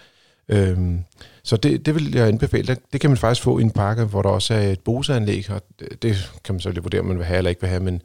Øhm, 0.50 1.04
så 1.44 1.58
det, 1.58 1.86
det 1.86 1.96
vil 1.96 2.16
jeg 2.16 2.28
anbefale. 2.28 2.68
Det, 2.68 2.80
det 2.94 3.02
kan 3.02 3.10
man 3.10 3.18
faktisk 3.18 3.44
få 3.44 3.60
i 3.60 3.62
en 3.62 3.72
pakke, 3.72 4.04
hvor 4.04 4.22
der 4.22 4.30
også 4.30 4.54
er 4.54 4.62
et 4.62 4.80
Bose-anlæg, 4.80 5.50
og 5.50 5.62
det, 5.80 6.02
det 6.02 6.32
kan 6.44 6.56
man 6.56 6.60
så 6.60 6.70
lige 6.70 6.84
vurdere, 6.84 7.02
om 7.02 7.08
man 7.08 7.18
vil 7.18 7.26
have 7.26 7.38
eller 7.38 7.50
ikke 7.50 7.62
vil 7.62 7.70
have, 7.70 7.84
men 7.84 8.02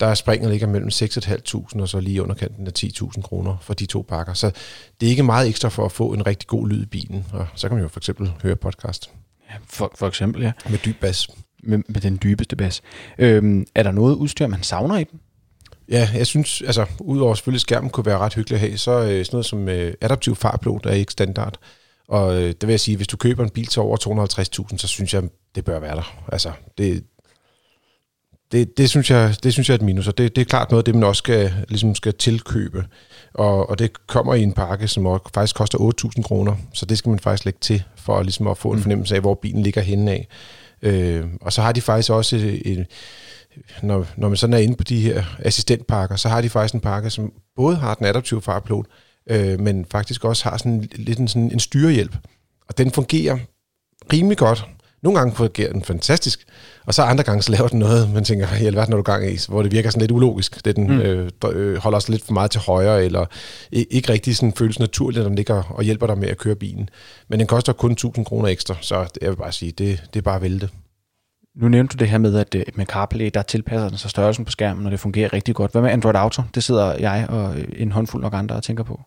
der 0.00 0.06
er 0.06 0.14
springet 0.14 0.50
ligger 0.50 0.66
mellem 0.66 0.88
6.500 0.88 1.80
og 1.80 1.88
så 1.88 2.00
lige 2.00 2.22
underkanten 2.22 2.66
af 2.66 2.72
10.000 2.78 3.22
kroner 3.22 3.56
for 3.60 3.74
de 3.74 3.86
to 3.86 4.04
pakker. 4.08 4.34
Så 4.34 4.50
det 5.00 5.06
er 5.06 5.10
ikke 5.10 5.22
meget 5.22 5.48
ekstra 5.48 5.68
for 5.68 5.84
at 5.84 5.92
få 5.92 6.12
en 6.12 6.26
rigtig 6.26 6.46
god 6.48 6.68
lyd 6.68 6.82
i 6.82 6.86
bilen, 6.86 7.26
og 7.32 7.46
så 7.54 7.68
kan 7.68 7.76
man 7.76 7.82
jo 7.82 7.88
for 7.88 8.00
eksempel 8.00 8.32
høre 8.42 8.56
podcast. 8.56 9.10
Ja, 9.50 9.54
for, 9.66 9.92
for 9.94 10.08
eksempel, 10.08 10.42
ja. 10.42 10.52
Med 10.70 10.78
dyb 10.78 11.00
bas. 11.00 11.28
Med, 11.62 11.78
med 11.88 12.00
den 12.00 12.18
dybeste 12.22 12.56
bas. 12.56 12.82
Øhm, 13.18 13.66
er 13.74 13.82
der 13.82 13.92
noget 13.92 14.14
udstyr, 14.14 14.46
man 14.46 14.62
savner 14.62 14.98
i 14.98 15.04
den? 15.04 15.20
Ja, 15.88 16.08
jeg 16.14 16.26
synes, 16.26 16.62
altså 16.62 16.86
udover 17.00 17.34
selvfølgelig 17.34 17.60
skærmen 17.60 17.90
kunne 17.90 18.06
være 18.06 18.18
ret 18.18 18.34
hyggelig 18.34 18.54
at 18.54 18.60
have, 18.60 18.78
så 18.78 18.90
øh, 18.90 19.24
sådan 19.24 19.26
noget 19.32 19.46
som 19.46 19.68
øh, 19.68 19.94
adaptiv 20.00 20.36
farplot 20.36 20.86
er 20.86 20.92
ikke 20.92 21.12
standard. 21.12 21.58
Og 22.08 22.34
øh, 22.34 22.48
det 22.48 22.62
vil 22.62 22.70
jeg 22.70 22.80
sige, 22.80 22.96
hvis 22.96 23.06
du 23.06 23.16
køber 23.16 23.44
en 23.44 23.50
bil 23.50 23.66
til 23.66 23.82
over 23.82 23.96
250.000, 24.70 24.78
så 24.78 24.88
synes 24.88 25.14
jeg, 25.14 25.22
det 25.54 25.64
bør 25.64 25.78
være 25.78 25.96
der. 25.96 26.24
Altså, 26.32 26.52
det, 26.78 27.04
det, 28.52 28.78
det, 28.78 28.90
synes 28.90 29.10
jeg, 29.10 29.34
det 29.42 29.52
synes 29.52 29.68
jeg 29.68 29.74
er 29.74 29.78
et 29.78 29.84
minus, 29.84 30.08
og 30.08 30.18
det, 30.18 30.36
det 30.36 30.42
er 30.42 30.46
klart 30.46 30.70
noget 30.70 30.80
af 30.80 30.84
det, 30.84 30.94
man 30.94 31.04
også 31.04 31.18
skal, 31.18 31.52
ligesom 31.68 31.94
skal 31.94 32.14
tilkøbe. 32.14 32.86
Og, 33.34 33.70
og 33.70 33.78
det 33.78 34.06
kommer 34.06 34.34
i 34.34 34.42
en 34.42 34.52
pakke, 34.52 34.88
som 34.88 35.06
også 35.06 35.28
faktisk 35.34 35.56
koster 35.56 35.78
8.000 36.18 36.22
kroner, 36.22 36.56
så 36.72 36.86
det 36.86 36.98
skal 36.98 37.10
man 37.10 37.18
faktisk 37.18 37.44
lægge 37.44 37.58
til, 37.60 37.82
for 37.96 38.22
ligesom 38.22 38.46
at 38.46 38.58
få 38.58 38.70
en 38.70 38.76
mm. 38.76 38.82
fornemmelse 38.82 39.14
af, 39.14 39.20
hvor 39.20 39.34
bilen 39.34 39.62
ligger 39.62 39.82
henne 39.82 40.10
af. 40.10 40.28
Øh, 40.82 41.24
og 41.40 41.52
så 41.52 41.62
har 41.62 41.72
de 41.72 41.80
faktisk 41.80 42.10
også, 42.10 42.36
et, 42.36 42.72
et, 42.72 42.86
når, 43.82 44.06
når 44.16 44.28
man 44.28 44.36
sådan 44.36 44.54
er 44.54 44.58
inde 44.58 44.76
på 44.76 44.84
de 44.84 45.00
her 45.00 45.24
assistentpakker, 45.38 46.16
så 46.16 46.28
har 46.28 46.40
de 46.40 46.48
faktisk 46.48 46.74
en 46.74 46.80
pakke, 46.80 47.10
som 47.10 47.32
både 47.56 47.76
har 47.76 47.94
den 47.94 48.06
adaptive 48.06 48.42
farplot, 48.42 48.86
øh, 49.30 49.60
men 49.60 49.86
faktisk 49.90 50.24
også 50.24 50.48
har 50.48 50.56
sådan 50.56 50.88
lidt 50.92 51.18
en, 51.18 51.28
sådan 51.28 51.52
en 51.52 51.60
styrehjælp. 51.60 52.16
Og 52.68 52.78
den 52.78 52.90
fungerer 52.90 53.38
rimelig 54.12 54.38
godt. 54.38 54.66
Nogle 55.02 55.18
gange 55.18 55.34
fungerer 55.34 55.72
den 55.72 55.82
fantastisk, 55.82 56.44
og 56.86 56.94
så 56.94 57.02
andre 57.02 57.24
gange 57.24 57.42
så 57.42 57.52
laver 57.52 57.68
den 57.68 57.78
noget, 57.78 58.10
man 58.14 58.24
tænker, 58.24 58.46
i 58.62 58.66
alverden 58.66 58.92
er 58.92 58.96
du 58.96 59.02
gang 59.02 59.32
i, 59.32 59.38
hvor 59.48 59.62
det 59.62 59.72
virker 59.72 59.90
sådan 59.90 60.00
lidt 60.00 60.10
ulogisk. 60.10 60.64
Det 60.64 60.76
den 60.76 60.86
mm. 60.86 61.00
øh, 61.00 61.30
øh, 61.52 61.76
holder 61.76 61.98
sig 61.98 62.10
lidt 62.10 62.24
for 62.24 62.32
meget 62.32 62.50
til 62.50 62.60
højre, 62.60 63.04
eller 63.04 63.26
ikke 63.72 64.12
rigtig 64.12 64.36
sådan 64.36 64.52
føles 64.52 64.78
naturligt, 64.78 65.22
når 65.22 65.28
den 65.28 65.36
ligger 65.36 65.62
og 65.62 65.84
hjælper 65.84 66.06
dig 66.06 66.18
med 66.18 66.28
at 66.28 66.38
køre 66.38 66.54
bilen. 66.54 66.88
Men 67.28 67.38
den 67.38 67.46
koster 67.46 67.72
kun 67.72 67.92
1000 67.92 68.24
kroner 68.24 68.48
ekstra, 68.48 68.74
så 68.80 69.06
jeg 69.22 69.30
vil 69.30 69.36
bare 69.36 69.52
sige, 69.52 69.72
det, 69.72 70.02
det 70.14 70.18
er 70.18 70.22
bare 70.22 70.42
vælte. 70.42 70.68
Nu 71.56 71.68
nævnte 71.68 71.96
du 71.96 72.00
det 72.00 72.08
her 72.08 72.18
med, 72.18 72.34
at 72.36 72.54
øh, 72.54 72.64
med 72.74 72.86
CarPlay, 72.86 73.30
der 73.34 73.42
tilpasser 73.42 73.88
den 73.88 73.98
sig 73.98 74.10
størrelsen 74.10 74.44
på 74.44 74.50
skærmen, 74.50 74.86
og 74.86 74.92
det 74.92 75.00
fungerer 75.00 75.32
rigtig 75.32 75.54
godt. 75.54 75.72
Hvad 75.72 75.82
med 75.82 75.90
Android 75.90 76.16
Auto? 76.16 76.42
Det 76.54 76.62
sidder 76.62 76.94
jeg 76.98 77.26
og 77.28 77.54
en 77.76 77.92
håndfuld 77.92 78.22
nok 78.22 78.34
andre 78.34 78.56
og 78.56 78.62
tænker 78.62 78.84
på. 78.84 79.00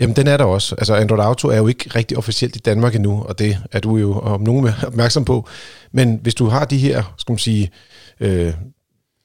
Jamen, 0.00 0.16
den 0.16 0.26
er 0.26 0.36
der 0.36 0.44
også. 0.44 0.74
Altså, 0.74 0.94
Android 0.94 1.20
Auto 1.20 1.48
er 1.48 1.56
jo 1.56 1.66
ikke 1.66 1.90
rigtig 1.94 2.18
officielt 2.18 2.56
i 2.56 2.58
Danmark 2.58 2.94
endnu, 2.94 3.22
og 3.22 3.38
det 3.38 3.58
er 3.72 3.80
du 3.80 3.96
jo 3.96 4.12
om 4.12 4.40
nogen 4.40 4.68
opmærksom 4.86 5.24
på. 5.24 5.48
Men 5.92 6.18
hvis 6.22 6.34
du 6.34 6.46
har 6.46 6.64
de 6.64 6.78
her, 6.78 7.14
skal 7.18 7.32
man 7.32 7.38
sige, 7.38 7.70
øh, 8.20 8.52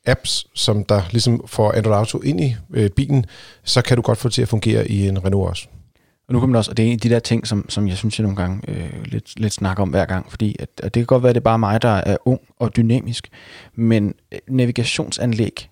apps, 0.06 0.48
som 0.54 0.86
der 0.86 1.02
ligesom 1.12 1.44
får 1.48 1.72
Android 1.72 1.98
Auto 1.98 2.22
ind 2.22 2.42
i 2.42 2.56
øh, 2.74 2.90
bilen, 2.90 3.26
så 3.64 3.82
kan 3.82 3.98
du 3.98 4.02
godt 4.02 4.18
få 4.18 4.28
det 4.28 4.34
til 4.34 4.42
at 4.42 4.48
fungere 4.48 4.88
i 4.88 5.08
en 5.08 5.26
Renault 5.26 5.50
også. 5.50 5.68
Og 6.28 6.34
nu 6.34 6.40
kommer 6.40 6.54
det 6.54 6.58
også, 6.58 6.72
og 6.72 6.78
det 6.78 6.84
er 6.84 6.88
en 6.88 6.94
af 6.94 7.00
de 7.00 7.10
der 7.10 7.20
ting, 7.20 7.48
som, 7.48 7.70
som 7.70 7.88
jeg 7.88 7.98
synes, 7.98 8.20
jeg 8.20 8.24
nogle 8.24 8.36
gange 8.36 8.62
øh, 8.68 9.04
lidt, 9.06 9.40
lidt 9.40 9.54
snakker 9.54 9.84
om 9.84 9.90
hver 9.90 10.06
gang, 10.06 10.30
fordi 10.30 10.56
at, 10.60 10.70
at 10.78 10.84
det 10.84 11.02
kan 11.02 11.06
godt 11.06 11.24
være, 11.24 11.30
at 11.30 11.36
det 11.36 11.42
er 11.42 11.44
bare 11.44 11.60
mig, 11.60 11.82
der 11.82 11.90
er 11.90 12.18
ung 12.26 12.42
og 12.60 12.76
dynamisk, 12.76 13.30
men 13.76 14.14
øh, 14.32 14.40
navigationsanlæg 14.50 15.70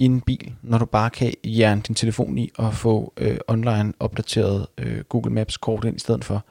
i 0.00 0.04
en 0.04 0.20
bil, 0.20 0.52
når 0.62 0.78
du 0.78 0.84
bare 0.84 1.10
kan 1.10 1.34
jern 1.44 1.80
din 1.80 1.94
telefon 1.94 2.38
i 2.38 2.50
og 2.56 2.74
få 2.74 3.12
øh, 3.16 3.36
online 3.48 3.92
opdateret 4.00 4.66
øh, 4.78 5.00
Google 5.08 5.32
Maps 5.32 5.56
kort 5.56 5.84
ind 5.84 5.96
i 5.96 6.00
stedet 6.00 6.24
for. 6.24 6.44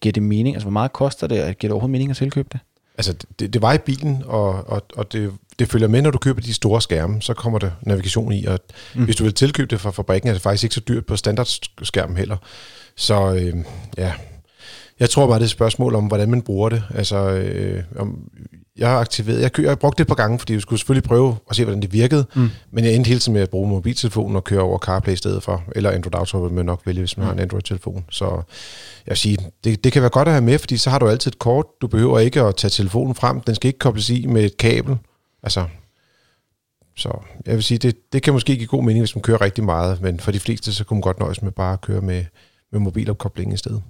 Giver 0.00 0.12
det 0.12 0.22
mening? 0.22 0.56
Altså, 0.56 0.64
hvor 0.64 0.72
meget 0.72 0.92
koster 0.92 1.26
det? 1.26 1.36
Giver 1.36 1.52
det 1.52 1.70
overhovedet 1.70 1.92
mening 1.92 2.10
at 2.10 2.16
tilkøbe 2.16 2.48
det? 2.52 2.60
Altså, 2.98 3.14
det, 3.38 3.52
det 3.52 3.62
var 3.62 3.72
i 3.72 3.78
bilen, 3.78 4.22
og, 4.26 4.68
og, 4.68 4.82
og 4.96 5.12
det, 5.12 5.32
det 5.58 5.68
følger 5.68 5.88
med, 5.88 6.02
når 6.02 6.10
du 6.10 6.18
køber 6.18 6.40
de 6.40 6.54
store 6.54 6.82
skærme, 6.82 7.22
så 7.22 7.34
kommer 7.34 7.58
der 7.58 7.70
navigation 7.82 8.32
i, 8.32 8.44
og 8.44 8.58
mm. 8.94 9.04
hvis 9.04 9.16
du 9.16 9.24
vil 9.24 9.34
tilkøbe 9.34 9.70
det 9.70 9.80
fra 9.80 9.90
fabrikken, 9.90 10.28
er 10.28 10.32
det 10.32 10.42
faktisk 10.42 10.64
ikke 10.64 10.74
så 10.74 10.80
dyrt 10.80 11.06
på 11.06 11.16
standardskærmen 11.16 12.16
heller. 12.16 12.36
Så 12.96 13.34
øh, 13.34 13.64
ja, 13.96 14.12
jeg 15.00 15.10
tror 15.10 15.26
bare, 15.26 15.34
det 15.34 15.42
er 15.42 15.46
et 15.46 15.50
spørgsmål 15.50 15.94
om, 15.94 16.06
hvordan 16.06 16.30
man 16.30 16.42
bruger 16.42 16.68
det. 16.68 16.82
Altså, 16.94 17.16
øh, 17.16 17.82
om, 17.96 18.30
jeg 18.78 18.88
har 18.88 18.98
aktiveret, 18.98 19.40
jeg, 19.40 19.60
jeg 19.60 19.70
har 19.70 19.74
brugt 19.74 19.98
det 19.98 20.04
et 20.04 20.08
par 20.08 20.14
gange, 20.14 20.38
fordi 20.38 20.52
jeg 20.52 20.62
skulle 20.62 20.78
selvfølgelig 20.78 21.08
prøve 21.08 21.36
at 21.50 21.56
se, 21.56 21.64
hvordan 21.64 21.82
det 21.82 21.92
virkede, 21.92 22.26
mm. 22.34 22.50
men 22.70 22.84
jeg 22.84 22.94
endte 22.94 23.08
hele 23.08 23.20
tiden 23.20 23.32
med 23.34 23.42
at 23.42 23.50
bruge 23.50 23.68
mobiltelefonen 23.68 24.36
og 24.36 24.44
køre 24.44 24.60
over 24.60 24.78
CarPlay 24.78 25.12
i 25.12 25.16
stedet 25.16 25.42
for, 25.42 25.64
eller 25.76 25.90
Android 25.90 26.14
Auto 26.14 26.38
vil 26.38 26.52
man 26.52 26.66
nok 26.66 26.82
vælge, 26.86 27.00
hvis 27.00 27.16
man 27.16 27.24
mm. 27.24 27.26
har 27.26 27.32
en 27.32 27.40
Android-telefon. 27.40 28.04
Så 28.10 28.24
jeg 29.06 29.10
vil 29.10 29.16
sige, 29.16 29.38
det, 29.64 29.84
det 29.84 29.92
kan 29.92 30.02
være 30.02 30.10
godt 30.10 30.28
at 30.28 30.34
have 30.34 30.44
med, 30.44 30.58
fordi 30.58 30.76
så 30.76 30.90
har 30.90 30.98
du 30.98 31.08
altid 31.08 31.32
et 31.32 31.38
kort, 31.38 31.66
du 31.80 31.86
behøver 31.86 32.18
ikke 32.18 32.40
at 32.40 32.56
tage 32.56 32.70
telefonen 32.70 33.14
frem, 33.14 33.40
den 33.40 33.54
skal 33.54 33.68
ikke 33.68 33.78
kobles 33.78 34.10
i 34.10 34.26
med 34.26 34.44
et 34.44 34.56
kabel. 34.56 34.96
Altså, 35.42 35.64
så 36.96 37.18
jeg 37.46 37.54
vil 37.54 37.62
sige, 37.62 37.78
det, 37.78 38.12
det 38.12 38.22
kan 38.22 38.32
måske 38.32 38.56
give 38.56 38.66
god 38.66 38.82
mening, 38.82 39.00
hvis 39.00 39.14
man 39.14 39.22
kører 39.22 39.40
rigtig 39.40 39.64
meget, 39.64 40.02
men 40.02 40.20
for 40.20 40.32
de 40.32 40.40
fleste, 40.40 40.72
så 40.72 40.84
kunne 40.84 40.96
man 40.96 41.02
godt 41.02 41.20
nøjes 41.20 41.42
med 41.42 41.52
bare 41.52 41.72
at 41.72 41.80
køre 41.80 42.00
med, 42.00 42.24
med 42.72 42.80
mobilopkobling 42.80 43.52
i 43.52 43.56
stedet. 43.56 43.82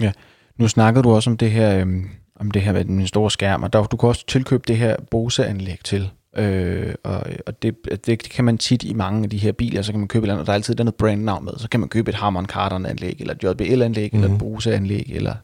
Ja, 0.00 0.12
nu 0.58 0.68
snakkede 0.68 1.02
du 1.02 1.10
også 1.10 1.30
om 1.30 1.36
det 1.36 1.50
her... 1.50 1.78
Øhm 1.78 2.08
om 2.40 2.50
det 2.50 2.62
her 2.62 2.72
med 2.72 2.84
den 2.84 3.06
store 3.06 3.30
skærm, 3.30 3.62
og 3.62 3.72
der, 3.72 3.82
du 3.82 3.96
kan 3.96 4.08
også 4.08 4.26
tilkøbe 4.26 4.62
det 4.68 4.76
her 4.76 4.96
Bose-anlæg 5.10 5.78
til. 5.84 6.10
Øh, 6.36 6.94
og 7.02 7.22
og 7.46 7.62
det, 7.62 7.74
det, 7.90 8.06
det 8.06 8.30
kan 8.30 8.44
man 8.44 8.58
tit 8.58 8.82
i 8.82 8.92
mange 8.92 9.24
af 9.24 9.30
de 9.30 9.38
her 9.38 9.52
biler, 9.52 9.82
så 9.82 9.92
kan 9.92 9.98
man 9.98 10.08
købe 10.08 10.22
et 10.22 10.24
eller 10.24 10.34
andet, 10.34 10.46
der 10.46 10.52
er 10.52 10.54
altid 10.54 10.74
noget 10.74 10.94
brandnavn 10.94 11.44
med, 11.44 11.52
så 11.58 11.68
kan 11.68 11.80
man 11.80 11.88
købe 11.88 12.08
et 12.08 12.14
Harman 12.14 12.44
Kardon-anlæg, 12.44 13.16
eller 13.20 13.34
et 13.34 13.44
JBL-anlæg, 13.44 14.10
mm-hmm. 14.12 14.24
eller 14.24 14.36
et 14.36 14.42
mhm. 14.42 14.52
Bose-anlæg, 14.52 15.06
eller 15.14 15.34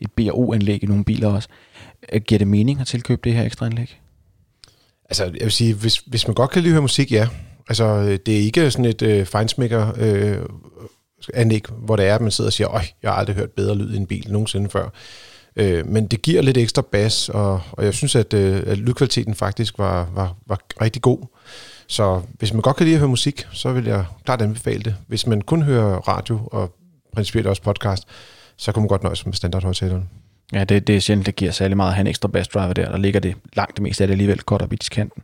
et 0.00 0.10
BRO-anlæg 0.12 0.82
i 0.82 0.86
nogle 0.86 1.04
biler 1.04 1.28
også. 1.28 1.48
Øh, 2.12 2.20
giver 2.20 2.38
det 2.38 2.48
mening 2.48 2.80
at 2.80 2.86
tilkøbe 2.86 3.20
det 3.24 3.32
her 3.32 3.44
ekstra 3.44 3.66
anlæg? 3.66 4.00
Altså, 5.04 5.24
jeg 5.24 5.42
vil 5.42 5.52
sige, 5.52 5.74
hvis, 5.74 5.96
hvis 5.96 6.26
man 6.26 6.34
godt 6.34 6.50
kan 6.50 6.62
lide 6.62 6.70
at 6.70 6.74
høre 6.74 6.82
musik, 6.82 7.12
ja. 7.12 7.28
Altså, 7.68 8.18
det 8.26 8.36
er 8.36 8.40
ikke 8.40 8.70
sådan 8.70 8.84
et 8.84 9.02
øh, 9.02 9.26
fejnsmækker 9.26 9.92
øh, 9.98 10.38
anlæg, 11.34 11.62
hvor 11.70 11.96
det 11.96 12.06
er, 12.06 12.14
at 12.14 12.20
man 12.20 12.30
sidder 12.30 12.48
og 12.48 12.52
siger, 12.52 12.68
øj, 12.68 12.82
jeg 13.02 13.10
har 13.10 13.18
aldrig 13.18 13.36
hørt 13.36 13.50
bedre 13.50 13.76
lyd 13.76 13.94
i 13.94 13.96
en 13.96 14.06
bil 14.06 14.32
nogensinde 14.32 14.70
før. 14.70 14.88
Øh, 15.56 15.86
men 15.86 16.06
det 16.06 16.22
giver 16.22 16.42
lidt 16.42 16.56
ekstra 16.56 16.82
bas, 16.82 17.28
og, 17.28 17.60
og 17.72 17.84
jeg 17.84 17.94
synes, 17.94 18.16
at, 18.16 18.34
øh, 18.34 18.62
at 18.66 18.78
lydkvaliteten 18.78 19.34
faktisk 19.34 19.78
var, 19.78 20.08
var, 20.14 20.34
var 20.46 20.60
rigtig 20.80 21.02
god. 21.02 21.18
Så 21.86 22.22
hvis 22.32 22.52
man 22.52 22.62
godt 22.62 22.76
kan 22.76 22.84
lide 22.84 22.94
at 22.94 23.00
høre 23.00 23.08
musik, 23.08 23.46
så 23.52 23.72
vil 23.72 23.84
jeg 23.84 24.04
klart 24.24 24.42
anbefale 24.42 24.82
det. 24.82 24.96
Hvis 25.06 25.26
man 25.26 25.40
kun 25.40 25.62
hører 25.62 25.96
radio 25.96 26.40
og 26.52 26.74
principielt 27.12 27.46
også 27.46 27.62
podcast, 27.62 28.04
så 28.56 28.72
kunne 28.72 28.82
man 28.82 28.88
godt 28.88 29.02
nøjes 29.02 29.26
med 29.26 29.34
standardhøjtalerne. 29.34 30.04
Ja, 30.52 30.64
det, 30.64 30.86
det 30.86 30.96
er 30.96 31.00
sjældent, 31.00 31.26
det 31.26 31.36
giver 31.36 31.50
særlig 31.50 31.76
meget 31.76 31.90
at 31.90 31.94
have 31.94 32.00
en 32.00 32.06
ekstra 32.06 32.28
bassdriver 32.28 32.72
der. 32.72 32.90
Der 32.90 32.98
ligger 32.98 33.20
det 33.20 33.34
langt 33.56 33.76
det 33.76 33.82
meste 33.82 34.04
af 34.04 34.08
det 34.08 34.14
alligevel 34.14 34.38
godt 34.38 34.62
op 34.62 34.72
i 34.72 34.76
diskanten. 34.76 35.22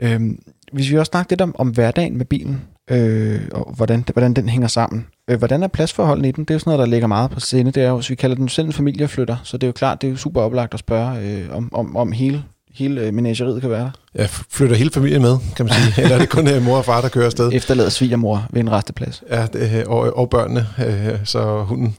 Øhm, 0.00 0.42
hvis 0.72 0.90
vi 0.90 0.98
også 0.98 1.10
snakker 1.10 1.32
lidt 1.32 1.40
om, 1.40 1.54
om 1.58 1.68
hverdagen 1.68 2.16
med 2.16 2.24
bilen, 2.24 2.62
øh, 2.90 3.40
og 3.52 3.72
hvordan, 3.76 4.04
hvordan 4.12 4.34
den 4.34 4.48
hænger 4.48 4.68
sammen. 4.68 5.06
Øh, 5.30 5.38
hvordan 5.38 5.62
er 5.62 5.68
pladsforholdene 5.68 6.28
i 6.28 6.32
den? 6.32 6.44
Det 6.44 6.50
er 6.50 6.54
jo 6.54 6.58
sådan 6.58 6.70
noget, 6.70 6.86
der 6.86 6.92
ligger 6.92 7.06
meget 7.06 7.30
på 7.30 7.40
scene. 7.40 7.70
Det 7.70 7.82
er 7.82 7.88
jo, 7.88 7.94
hvis 7.94 8.10
vi 8.10 8.14
kalder 8.14 8.36
den 8.36 8.48
selv 8.48 8.66
en 8.66 8.72
familieflytter, 8.72 9.36
så 9.44 9.56
det 9.56 9.62
er 9.62 9.68
jo 9.68 9.72
klart, 9.72 10.00
det 10.02 10.06
er 10.06 10.10
jo 10.10 10.16
super 10.16 10.40
oplagt 10.40 10.74
at 10.74 10.80
spørge 10.80 11.20
øh, 11.20 11.56
om, 11.56 11.74
om, 11.74 11.96
om 11.96 12.12
hele, 12.12 12.44
hele 12.74 13.00
øh, 13.00 13.14
menageriet 13.14 13.60
kan 13.60 13.70
være 13.70 13.80
der. 13.80 13.90
Jeg 14.14 14.30
flytter 14.30 14.76
hele 14.76 14.90
familien 14.90 15.22
med, 15.22 15.36
kan 15.56 15.66
man 15.66 15.74
sige. 15.74 15.94
Eller 16.02 16.14
er 16.14 16.20
det 16.20 16.28
kun 16.28 16.48
øh, 16.48 16.62
mor 16.62 16.76
og 16.76 16.84
far, 16.84 17.00
der 17.00 17.08
kører 17.08 17.26
afsted? 17.26 17.50
Efterlader 17.52 17.90
svigermor 17.90 18.46
ved 18.50 18.60
en 18.60 18.72
resteplads. 18.72 19.22
Ja, 19.30 19.46
det, 19.46 19.72
øh, 19.74 19.84
og, 19.86 20.16
og 20.16 20.30
børnene, 20.30 20.66
øh, 20.86 21.18
så 21.24 21.62
hunden. 21.62 21.96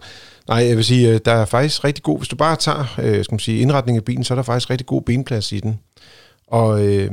Nej, 0.48 0.58
jeg 0.58 0.78
vil 0.78 0.86
sige, 0.86 1.18
der 1.18 1.32
er 1.32 1.46
faktisk 1.46 1.84
rigtig 1.84 2.04
god, 2.04 2.18
hvis 2.18 2.28
du 2.28 2.36
bare 2.36 2.56
tager 2.56 2.96
øh, 3.02 3.24
skal 3.24 3.34
man 3.34 3.40
sige, 3.40 3.60
indretningen 3.60 4.00
af 4.00 4.06
bilen, 4.06 4.24
så 4.24 4.34
er 4.34 4.36
der 4.36 4.44
faktisk 4.44 4.70
rigtig 4.70 4.88
god 4.88 5.02
benplads 5.02 5.52
i 5.52 5.60
den. 5.60 5.80
Og, 6.48 6.86
øh, 6.86 7.12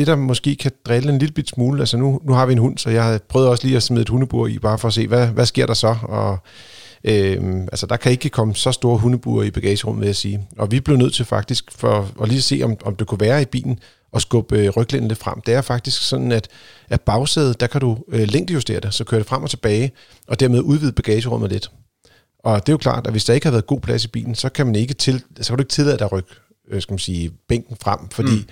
det, 0.00 0.06
der 0.06 0.16
måske 0.16 0.56
kan 0.56 0.72
drille 0.86 1.12
en 1.12 1.18
lille 1.18 1.32
bit 1.32 1.48
smule, 1.48 1.80
altså 1.80 1.96
nu, 1.96 2.20
nu 2.24 2.32
har 2.32 2.46
vi 2.46 2.52
en 2.52 2.58
hund, 2.58 2.78
så 2.78 2.90
jeg 2.90 3.02
prøvede 3.02 3.20
prøvet 3.28 3.48
også 3.48 3.66
lige 3.66 3.76
at 3.76 3.82
smide 3.82 4.02
et 4.02 4.08
hundebur 4.08 4.46
i, 4.46 4.58
bare 4.58 4.78
for 4.78 4.88
at 4.88 4.94
se, 4.94 5.06
hvad, 5.06 5.26
hvad 5.26 5.46
sker 5.46 5.66
der 5.66 5.74
så? 5.74 5.96
Og, 6.02 6.38
øh, 7.04 7.60
altså, 7.72 7.86
der 7.86 7.96
kan 7.96 8.12
ikke 8.12 8.28
komme 8.28 8.54
så 8.54 8.72
store 8.72 8.98
hundebuer 8.98 9.42
i 9.42 9.50
bagagerummet, 9.50 10.00
vil 10.00 10.06
jeg 10.06 10.16
sige. 10.16 10.46
Og 10.58 10.70
vi 10.70 10.80
blev 10.80 10.96
nødt 10.96 11.14
til 11.14 11.24
faktisk, 11.24 11.72
for 11.72 12.08
at 12.22 12.28
lige 12.28 12.42
se, 12.42 12.60
om, 12.64 12.76
om 12.84 12.96
det 12.96 13.06
kunne 13.06 13.20
være 13.20 13.42
i 13.42 13.44
bilen, 13.44 13.78
at 14.14 14.22
skubbe 14.22 14.58
øh, 14.58 14.68
ryglænden 14.76 15.08
lidt 15.08 15.18
frem. 15.18 15.40
Det 15.40 15.54
er 15.54 15.60
faktisk 15.60 16.02
sådan, 16.02 16.32
at, 16.32 16.48
at 16.88 17.00
bagsædet, 17.00 17.60
der 17.60 17.66
kan 17.66 17.80
du 17.80 17.98
øh, 18.08 18.28
længdejustere 18.28 18.80
det, 18.80 18.94
så 18.94 19.04
kører 19.04 19.20
det 19.20 19.28
frem 19.28 19.42
og 19.42 19.50
tilbage, 19.50 19.92
og 20.28 20.40
dermed 20.40 20.60
udvide 20.60 20.92
bagagerummet 20.92 21.50
lidt. 21.50 21.70
Og 22.38 22.66
det 22.66 22.68
er 22.68 22.74
jo 22.74 22.78
klart, 22.78 23.06
at 23.06 23.12
hvis 23.12 23.24
der 23.24 23.34
ikke 23.34 23.46
har 23.46 23.52
været 23.52 23.66
god 23.66 23.80
plads 23.80 24.04
i 24.04 24.08
bilen, 24.08 24.34
så 24.34 24.48
kan 24.48 24.66
man 24.66 24.74
ikke, 24.74 24.94
til, 24.94 25.22
så 25.40 25.48
kan 25.52 25.58
du 25.58 25.62
ikke 25.62 25.72
tillade 25.72 25.98
dig 25.98 26.04
at 26.04 26.12
rykke 26.12 26.30
øh, 26.70 26.82
skal 26.82 26.92
man 26.92 26.98
sige, 26.98 27.30
bænken 27.48 27.76
frem, 27.82 28.08
fordi 28.08 28.36
mm 28.36 28.48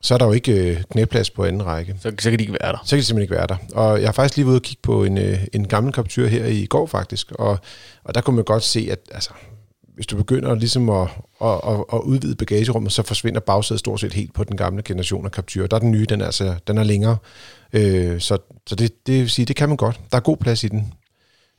så 0.00 0.14
er 0.14 0.18
der 0.18 0.26
jo 0.26 0.32
ikke 0.32 0.70
øh, 0.70 0.82
knæplads 0.90 1.30
på 1.30 1.44
anden 1.44 1.66
række. 1.66 1.96
Så, 2.00 2.12
så 2.18 2.30
kan 2.30 2.38
de 2.38 2.42
ikke 2.42 2.56
være 2.62 2.72
der. 2.72 2.78
Så 2.84 2.90
kan 2.90 2.98
de 2.98 3.04
simpelthen 3.04 3.22
ikke 3.22 3.34
være 3.34 3.46
der. 3.46 3.56
Og 3.74 4.00
jeg 4.00 4.08
har 4.08 4.12
faktisk 4.12 4.36
lige 4.36 4.46
været 4.46 4.52
ude 4.52 4.58
og 4.58 4.62
kigge 4.62 4.80
på 4.82 5.04
en, 5.04 5.18
øh, 5.18 5.38
en 5.52 5.68
gammel 5.68 5.94
Captur 5.94 6.26
her 6.26 6.46
i 6.46 6.66
går 6.66 6.86
faktisk, 6.86 7.32
og, 7.32 7.58
og 8.04 8.14
der 8.14 8.20
kunne 8.20 8.36
man 8.36 8.44
godt 8.44 8.62
se, 8.62 8.88
at 8.90 8.98
altså, 9.10 9.30
hvis 9.94 10.06
du 10.06 10.16
begynder 10.16 10.54
ligesom 10.54 10.90
at, 10.90 11.08
at, 11.42 11.60
at, 11.68 11.84
at 11.92 12.00
udvide 12.00 12.34
bagagerummet, 12.34 12.92
så 12.92 13.02
forsvinder 13.02 13.40
bagsædet 13.40 13.80
stort 13.80 14.00
set 14.00 14.12
helt 14.12 14.34
på 14.34 14.44
den 14.44 14.56
gamle 14.56 14.82
generation 14.82 15.24
af 15.24 15.30
Captur. 15.30 15.66
Der 15.66 15.76
er 15.76 15.80
den 15.80 15.90
nye, 15.90 16.06
den 16.08 16.20
er, 16.20 16.26
altså, 16.26 16.54
den 16.66 16.78
er 16.78 16.84
længere. 16.84 17.16
Øh, 17.72 18.20
så 18.20 18.38
så 18.68 18.74
det, 18.74 19.06
det 19.06 19.20
vil 19.20 19.30
sige, 19.30 19.46
det 19.46 19.56
kan 19.56 19.68
man 19.68 19.76
godt. 19.76 20.00
Der 20.10 20.16
er 20.16 20.20
god 20.20 20.36
plads 20.36 20.64
i 20.64 20.68
den. 20.68 20.92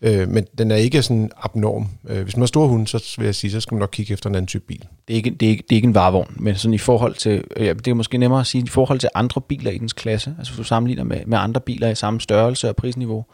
Øh, 0.01 0.29
men 0.29 0.45
den 0.57 0.71
er 0.71 0.75
ikke 0.75 1.01
sådan 1.01 1.31
abnorm. 1.37 1.87
Øh, 2.09 2.23
hvis 2.23 2.35
man 2.35 2.41
har 2.41 2.47
store 2.47 2.67
hunde, 2.67 2.87
så 2.87 3.15
vil 3.17 3.25
jeg 3.25 3.35
sige, 3.35 3.51
så 3.51 3.61
skal 3.61 3.75
man 3.75 3.79
nok 3.79 3.89
kigge 3.91 4.13
efter 4.13 4.29
en 4.29 4.35
anden 4.35 4.47
type 4.47 4.65
bil. 4.65 4.85
Det 5.07 5.13
er 5.13 5.17
ikke, 5.17 5.29
det 5.29 5.45
er 5.45 5.49
ikke, 5.49 5.63
det 5.63 5.71
er 5.71 5.75
ikke 5.75 5.87
en 5.87 5.95
varevogn, 5.95 6.35
men 6.39 6.55
sådan 6.55 6.73
i 6.73 6.77
forhold 6.77 7.15
til, 7.15 7.43
øh, 7.57 7.65
ja, 7.65 7.73
det 7.73 7.87
er 7.87 7.93
måske 7.93 8.17
nemmere 8.17 8.39
at 8.39 8.47
sige, 8.47 8.63
i 8.63 8.67
forhold 8.67 8.99
til 8.99 9.09
andre 9.15 9.41
biler 9.41 9.71
i 9.71 9.77
dens 9.77 9.93
klasse, 9.93 10.35
altså 10.37 10.53
hvis 10.53 10.57
du 10.57 10.63
sammenligner 10.63 11.03
med, 11.03 11.25
med 11.25 11.37
andre 11.37 11.61
biler 11.61 11.89
i 11.89 11.95
samme 11.95 12.21
størrelse 12.21 12.69
og 12.69 12.75
prisniveau, 12.75 13.25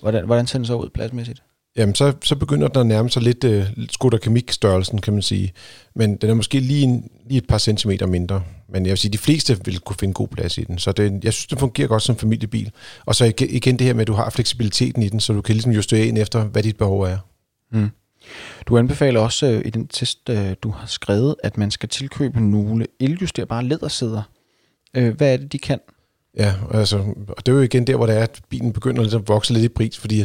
hvordan, 0.00 0.24
hvordan 0.24 0.46
ser 0.46 0.58
den 0.58 0.66
så 0.66 0.74
ud 0.74 0.88
pladsmæssigt? 0.88 1.42
Jamen, 1.76 1.94
så, 1.94 2.12
så 2.22 2.36
begynder 2.36 2.68
den 2.68 2.80
at 2.80 2.86
nærme 2.86 3.10
sig 3.10 3.22
lidt 3.22 3.44
øh, 3.44 3.66
Skoda 3.90 4.16
Kamiq-størrelsen, 4.16 5.00
kan 5.00 5.12
man 5.12 5.22
sige. 5.22 5.52
Men 5.94 6.16
den 6.16 6.30
er 6.30 6.34
måske 6.34 6.60
lige, 6.60 6.82
en, 6.82 7.10
lige 7.28 7.38
et 7.38 7.46
par 7.46 7.58
centimeter 7.58 8.06
mindre. 8.06 8.42
Men 8.68 8.86
jeg 8.86 8.90
vil 8.90 8.98
sige, 8.98 9.12
de 9.12 9.18
fleste 9.18 9.64
vil 9.64 9.78
kunne 9.78 9.96
finde 10.00 10.14
god 10.14 10.28
plads 10.28 10.58
i 10.58 10.64
den. 10.64 10.78
Så 10.78 10.92
det, 10.92 11.24
jeg 11.24 11.32
synes, 11.32 11.46
den 11.46 11.58
fungerer 11.58 11.88
godt 11.88 12.02
som 12.02 12.16
familiebil. 12.16 12.70
Og 13.06 13.14
så 13.14 13.32
igen 13.40 13.78
det 13.78 13.86
her 13.86 13.94
med, 13.94 14.00
at 14.00 14.06
du 14.06 14.12
har 14.12 14.30
fleksibiliteten 14.30 15.02
i 15.02 15.08
den, 15.08 15.20
så 15.20 15.32
du 15.32 15.40
kan 15.40 15.52
ligesom 15.52 15.72
justere 15.72 16.06
ind 16.06 16.18
efter, 16.18 16.44
hvad 16.44 16.62
dit 16.62 16.76
behov 16.76 17.00
er. 17.02 17.18
Mm. 17.72 17.90
Du 18.66 18.78
anbefaler 18.78 19.20
også 19.20 19.46
øh, 19.46 19.62
i 19.64 19.70
den 19.70 19.86
test, 19.86 20.28
øh, 20.28 20.54
du 20.62 20.70
har 20.70 20.86
skrevet, 20.86 21.34
at 21.42 21.58
man 21.58 21.70
skal 21.70 21.88
tilkøbe 21.88 22.40
nogle 22.50 22.86
eljusterbare 23.00 23.64
lædersæder. 23.64 24.22
Øh, 24.94 25.16
hvad 25.16 25.32
er 25.32 25.36
det, 25.36 25.52
de 25.52 25.58
kan? 25.58 25.80
Ja, 26.36 26.54
altså, 26.74 26.96
og 27.28 27.46
det 27.46 27.52
er 27.52 27.56
jo 27.56 27.62
igen 27.62 27.86
der, 27.86 27.96
hvor 27.96 28.06
det 28.06 28.16
er, 28.16 28.22
at 28.22 28.40
bilen 28.50 28.72
begynder 28.72 29.02
ligesom 29.02 29.22
at 29.22 29.28
vokse 29.28 29.52
lidt 29.52 29.64
i 29.64 29.68
pris, 29.68 29.98
fordi 29.98 30.24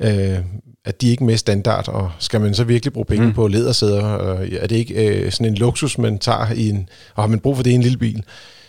øh, 0.00 0.38
at 0.84 1.00
de 1.00 1.08
ikke 1.08 1.22
er 1.22 1.26
mere 1.26 1.36
standard, 1.36 1.88
og 1.88 2.10
skal 2.18 2.40
man 2.40 2.54
så 2.54 2.64
virkelig 2.64 2.92
bruge 2.92 3.06
penge 3.06 3.26
mm. 3.26 3.32
på 3.32 3.48
lædersæder, 3.48 4.02
og 4.02 4.46
er 4.52 4.66
det 4.66 4.76
ikke 4.76 5.08
øh, 5.08 5.32
sådan 5.32 5.46
en 5.46 5.54
luksus, 5.54 5.98
man 5.98 6.18
tager 6.18 6.52
i 6.52 6.68
en, 6.68 6.88
og 7.14 7.22
har 7.22 7.28
man 7.28 7.40
brug 7.40 7.56
for 7.56 7.62
det 7.62 7.70
i 7.70 7.74
en 7.74 7.82
lille 7.82 7.98
bil? 7.98 8.22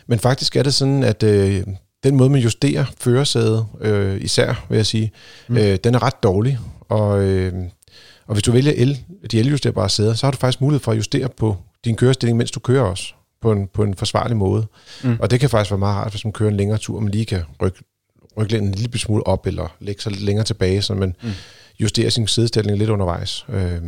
Men 0.07 0.19
faktisk 0.19 0.55
er 0.55 0.63
det 0.63 0.73
sådan, 0.73 1.03
at 1.03 1.23
øh, 1.23 1.63
den 2.03 2.15
måde, 2.15 2.29
man 2.29 2.41
justerer 2.41 2.85
førersædet, 2.99 3.65
øh, 3.81 4.21
især 4.21 4.65
vil 4.69 4.75
jeg 4.75 4.85
sige, 4.85 5.11
mm. 5.47 5.57
øh, 5.57 5.77
den 5.83 5.95
er 5.95 6.03
ret 6.03 6.23
dårlig, 6.23 6.59
og, 6.89 7.23
øh, 7.23 7.53
og 8.27 8.33
hvis 8.33 8.43
du 8.43 8.51
vælger 8.51 8.73
el, 8.75 8.97
de 9.31 9.39
eljusterbare 9.39 9.89
sæder, 9.89 10.13
så 10.13 10.25
har 10.25 10.31
du 10.31 10.37
faktisk 10.37 10.61
mulighed 10.61 10.83
for 10.83 10.91
at 10.91 10.97
justere 10.97 11.29
på 11.37 11.57
din 11.85 11.95
kørestilling, 11.95 12.37
mens 12.37 12.51
du 12.51 12.59
kører 12.59 12.83
også, 12.83 13.13
på 13.41 13.51
en, 13.51 13.67
på 13.67 13.83
en 13.83 13.95
forsvarlig 13.95 14.37
måde. 14.37 14.67
Mm. 15.03 15.17
Og 15.19 15.31
det 15.31 15.39
kan 15.39 15.49
faktisk 15.49 15.71
være 15.71 15.79
meget 15.79 15.95
rart, 15.95 16.11
hvis 16.11 16.25
man 16.25 16.33
kører 16.33 16.49
en 16.49 16.57
længere 16.57 16.77
tur, 16.77 16.95
og 16.95 17.03
man 17.03 17.11
lige 17.11 17.25
kan 17.25 17.41
rykke 17.61 17.79
ryglænden 18.37 18.69
en 18.69 18.75
lille 18.75 18.99
smule 18.99 19.27
op, 19.27 19.47
eller 19.47 19.75
lægge 19.79 20.01
sig 20.01 20.11
lidt 20.11 20.23
længere 20.23 20.45
tilbage, 20.45 20.81
så 20.81 20.93
man 20.93 21.15
mm. 21.23 21.29
justerer 21.79 22.09
sin 22.09 22.27
sædestilling 22.27 22.77
lidt 22.77 22.89
undervejs. 22.89 23.45
Øh, 23.49 23.81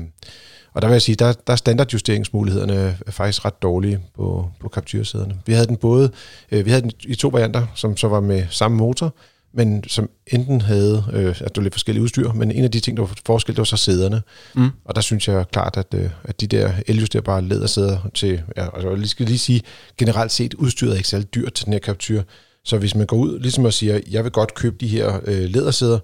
og 0.74 0.82
der 0.82 0.88
vil 0.88 0.94
jeg 0.94 1.02
sige, 1.02 1.16
der, 1.16 1.34
der 1.34 1.54
er 1.54 1.58
standardjusteringsmulighederne 1.58 2.98
faktisk 3.10 3.46
ret 3.46 3.62
dårlige 3.62 4.00
på, 4.16 4.50
på 4.60 4.70
Captur-sæderne. 4.70 5.40
Vi 5.46 5.54
havde 5.54 5.68
den 5.68 5.78
både, 5.78 6.12
øh, 6.52 6.66
vi 6.66 6.70
havde 6.70 6.82
den 6.82 6.92
i 7.04 7.16
to 7.16 7.28
varianter, 7.28 7.68
som 7.76 7.98
så 7.98 8.08
var 8.08 8.20
med 8.20 8.46
samme 8.50 8.78
motor, 8.78 9.16
men 9.54 9.84
som 9.88 10.10
enten 10.28 10.62
havde, 10.62 11.04
øh, 11.14 11.30
at 11.30 11.40
det 11.40 11.58
var 11.58 11.64
lidt 11.64 11.74
forskellige 11.74 12.04
udstyr, 12.04 12.32
men 12.32 12.52
en 12.52 12.64
af 12.64 12.72
de 12.72 12.80
ting, 12.80 12.98
der 12.98 13.04
var 13.04 13.14
forskel, 13.26 13.56
det 13.56 13.60
var 13.60 13.64
så 13.64 13.78
sæderne. 13.78 14.22
Mm. 14.56 14.70
Og 14.86 14.96
der 14.96 15.02
synes 15.02 15.28
jeg 15.28 15.46
klart, 15.52 15.78
at, 15.78 15.94
øh, 15.94 16.10
at 16.24 16.42
de 16.42 16.48
der 16.48 16.72
eljusterbare 16.88 17.42
lædersæder 17.42 17.98
til, 18.14 18.42
ja, 18.58 18.76
altså 18.76 18.96
jeg 18.96 19.08
skal 19.08 19.26
lige 19.26 19.40
sige, 19.40 19.62
generelt 19.98 20.32
set 20.32 20.54
udstyret 20.54 20.92
er 20.92 20.98
ikke 20.98 21.10
særlig 21.10 21.36
dyrt 21.36 21.54
til 21.54 21.66
den 21.66 21.74
her 21.74 21.80
Captur, 21.80 22.24
så 22.64 22.78
hvis 22.78 22.96
man 22.96 23.08
går 23.08 23.18
ud 23.18 23.40
ligesom 23.40 23.66
og 23.66 23.74
siger, 23.74 24.00
jeg 24.12 24.24
vil 24.24 24.32
godt 24.32 24.54
købe 24.54 24.76
de 24.80 24.88
her 24.88 25.20
øh, 25.26 25.50
lædersæder, 25.50 26.00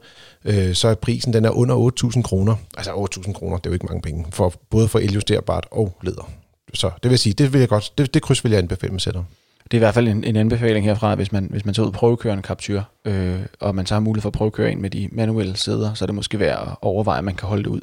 øh, 0.45 0.73
så 0.73 0.87
er 0.87 0.95
prisen 0.95 1.33
den 1.33 1.45
er 1.45 1.49
under 1.49 1.91
8.000 2.15 2.21
kroner. 2.21 2.55
Altså 2.77 2.91
8.000 2.91 3.33
kroner, 3.33 3.57
det 3.57 3.65
er 3.65 3.69
jo 3.69 3.73
ikke 3.73 3.85
mange 3.85 4.01
penge, 4.01 4.25
for, 4.31 4.53
både 4.69 4.87
for 4.87 4.99
eljusterbart 4.99 5.67
og 5.71 5.97
læder. 6.03 6.29
Så 6.73 6.91
det 7.03 7.11
vil 7.11 7.19
sige, 7.19 7.33
det 7.33 7.53
vil 7.53 7.59
jeg 7.59 7.69
godt, 7.69 7.93
det, 7.97 8.13
det 8.13 8.21
kryds 8.21 8.43
vil 8.43 8.51
jeg 8.51 8.59
anbefale 8.59 8.91
med 8.91 8.99
sætter. 8.99 9.23
Det 9.71 9.73
er 9.73 9.77
i 9.77 9.79
hvert 9.79 9.93
fald 9.93 10.07
en, 10.07 10.23
en 10.23 10.35
anbefaling 10.35 10.85
herfra, 10.85 11.15
hvis 11.15 11.31
man, 11.31 11.47
hvis 11.49 11.65
man 11.65 11.73
tager 11.73 11.85
ud 11.85 11.91
og 11.91 11.93
prøvekører 11.93 12.33
en 12.33 12.41
Captur, 12.41 12.89
øh, 13.05 13.39
og 13.59 13.75
man 13.75 13.85
så 13.85 13.95
har 13.95 13.99
mulighed 13.99 14.21
for 14.21 14.29
at 14.29 14.33
prøvekøre 14.33 14.71
ind 14.71 14.79
med 14.79 14.89
de 14.89 15.09
manuelle 15.11 15.57
sæder, 15.57 15.93
så 15.93 16.05
er 16.05 16.07
det 16.07 16.15
måske 16.15 16.39
værd 16.39 16.67
at 16.71 16.77
overveje, 16.81 17.17
at 17.17 17.23
man 17.23 17.35
kan 17.35 17.47
holde 17.47 17.63
det 17.63 17.69
ud. 17.69 17.81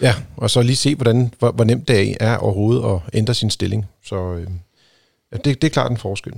Ja, 0.00 0.14
og 0.36 0.50
så 0.50 0.62
lige 0.62 0.76
se, 0.76 0.94
hvordan, 0.94 1.34
hvor, 1.38 1.50
hvor 1.50 1.64
nemt 1.64 1.88
det 1.88 2.16
er 2.20 2.36
overhovedet 2.36 2.84
at 2.84 3.00
ændre 3.12 3.34
sin 3.34 3.50
stilling. 3.50 3.86
Så 4.04 4.34
øh, 4.34 4.46
ja, 5.32 5.36
det, 5.36 5.62
det 5.62 5.64
er 5.64 5.72
klart 5.72 5.90
en 5.90 5.96
forskel. 5.96 6.32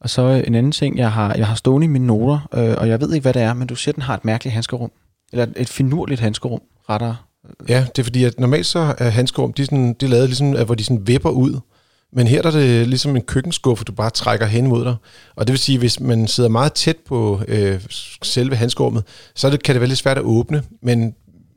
Og 0.00 0.10
så 0.10 0.22
en 0.22 0.54
anden 0.54 0.72
ting, 0.72 0.98
jeg 0.98 1.12
har, 1.12 1.34
jeg 1.34 1.46
har 1.46 1.54
stående 1.54 1.84
i 1.84 1.88
mine 1.88 2.06
noter, 2.06 2.48
øh, 2.54 2.74
og 2.78 2.88
jeg 2.88 3.00
ved 3.00 3.12
ikke, 3.12 3.22
hvad 3.22 3.32
det 3.32 3.42
er, 3.42 3.54
men 3.54 3.68
du 3.68 3.74
siger, 3.74 3.92
at 3.92 3.96
den 3.96 4.02
har 4.02 4.14
et 4.14 4.24
mærkeligt 4.24 4.54
handskerum. 4.54 4.90
Eller 5.32 5.46
et 5.56 5.68
finurligt 5.68 6.20
handskerum, 6.20 6.60
rettere. 6.90 7.16
Ja, 7.68 7.86
det 7.96 7.98
er 7.98 8.04
fordi, 8.04 8.24
at 8.24 8.40
normalt 8.40 8.66
så 8.66 8.94
er 8.98 9.08
handskerum, 9.08 9.52
de 9.52 9.64
sådan, 9.64 9.94
de 10.00 10.06
er 10.06 10.10
lavet 10.10 10.28
ligesom, 10.28 10.64
hvor 10.64 10.74
de 10.74 10.84
sådan 10.84 11.06
vipper 11.06 11.30
ud. 11.30 11.60
Men 12.16 12.26
her 12.26 12.42
er 12.42 12.50
det 12.50 12.88
ligesom 12.88 13.16
en 13.16 13.22
køkkenskuffe, 13.22 13.84
du 13.84 13.92
bare 13.92 14.10
trækker 14.10 14.46
hen 14.46 14.66
mod 14.66 14.84
dig. 14.84 14.96
Og 15.36 15.46
det 15.46 15.52
vil 15.52 15.58
sige, 15.58 15.78
hvis 15.78 16.00
man 16.00 16.26
sidder 16.26 16.50
meget 16.50 16.72
tæt 16.72 16.96
på 17.08 17.40
øh, 17.48 17.80
selve 18.22 18.56
handskerummet, 18.56 19.04
så 19.34 19.50
det, 19.50 19.62
kan 19.62 19.74
det 19.74 19.80
være 19.80 19.88
lidt 19.88 19.98
svært 19.98 20.18
at 20.18 20.24
åbne. 20.24 20.62
Men 20.82 21.14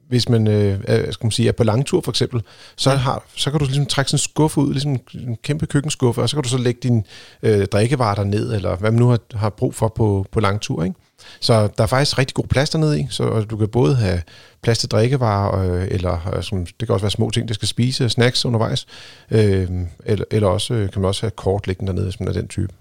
hvis 0.09 0.29
man, 0.29 0.47
øh, 0.47 0.79
er, 0.87 1.11
skal 1.11 1.25
man 1.25 1.31
sige, 1.31 1.47
er 1.47 1.51
på 1.51 1.63
langtur 1.63 2.01
for 2.01 2.11
eksempel, 2.11 2.41
så, 2.75 2.89
har, 2.89 3.23
så 3.35 3.51
kan 3.51 3.59
du 3.59 3.65
ligesom 3.65 3.85
trække 3.85 4.11
sådan 4.11 4.15
en 4.15 4.19
skuffe 4.19 4.59
ud, 4.59 4.71
ligesom 4.71 4.91
en 5.13 5.37
kæmpe 5.43 5.65
køkkenskuffe, 5.65 6.21
og 6.21 6.29
så 6.29 6.35
kan 6.35 6.43
du 6.43 6.49
så 6.49 6.57
lægge 6.57 6.79
din 6.83 7.05
øh, 7.43 7.65
drikkevarer 7.65 8.15
der 8.15 8.23
ned, 8.23 8.53
eller 8.53 8.75
hvad 8.75 8.91
man 8.91 8.99
nu 8.99 9.07
har, 9.07 9.19
har 9.33 9.49
brug 9.49 9.75
for 9.75 9.87
på, 9.87 10.25
på 10.31 10.39
langtur. 10.39 10.83
Ikke? 10.83 10.95
Så 11.39 11.69
der 11.77 11.83
er 11.83 11.87
faktisk 11.87 12.17
rigtig 12.17 12.33
god 12.33 12.47
plads 12.47 12.69
dernede 12.69 12.99
i, 12.99 13.07
så 13.09 13.41
du 13.41 13.57
kan 13.57 13.67
både 13.67 13.95
have 13.95 14.21
plads 14.61 14.77
til 14.77 14.89
drikkevarer, 14.89 15.73
øh, 15.81 15.87
eller 15.91 16.33
øh, 16.35 16.43
som, 16.43 16.65
det 16.65 16.87
kan 16.87 16.93
også 16.93 17.03
være 17.03 17.11
små 17.11 17.29
ting, 17.29 17.47
der 17.47 17.53
skal 17.53 17.67
spise, 17.67 18.09
snacks 18.09 18.45
undervejs, 18.45 18.85
øh, 19.31 19.69
eller, 20.05 20.25
eller 20.31 20.47
også 20.47 20.73
øh, 20.73 20.91
kan 20.91 21.01
man 21.01 21.07
også 21.07 21.21
have 21.21 21.31
kort 21.31 21.67
liggende 21.67 21.89
dernede, 21.89 22.05
hvis 22.05 22.19
man 22.19 22.29
er 22.29 22.33
den 22.33 22.47
type. 22.47 22.73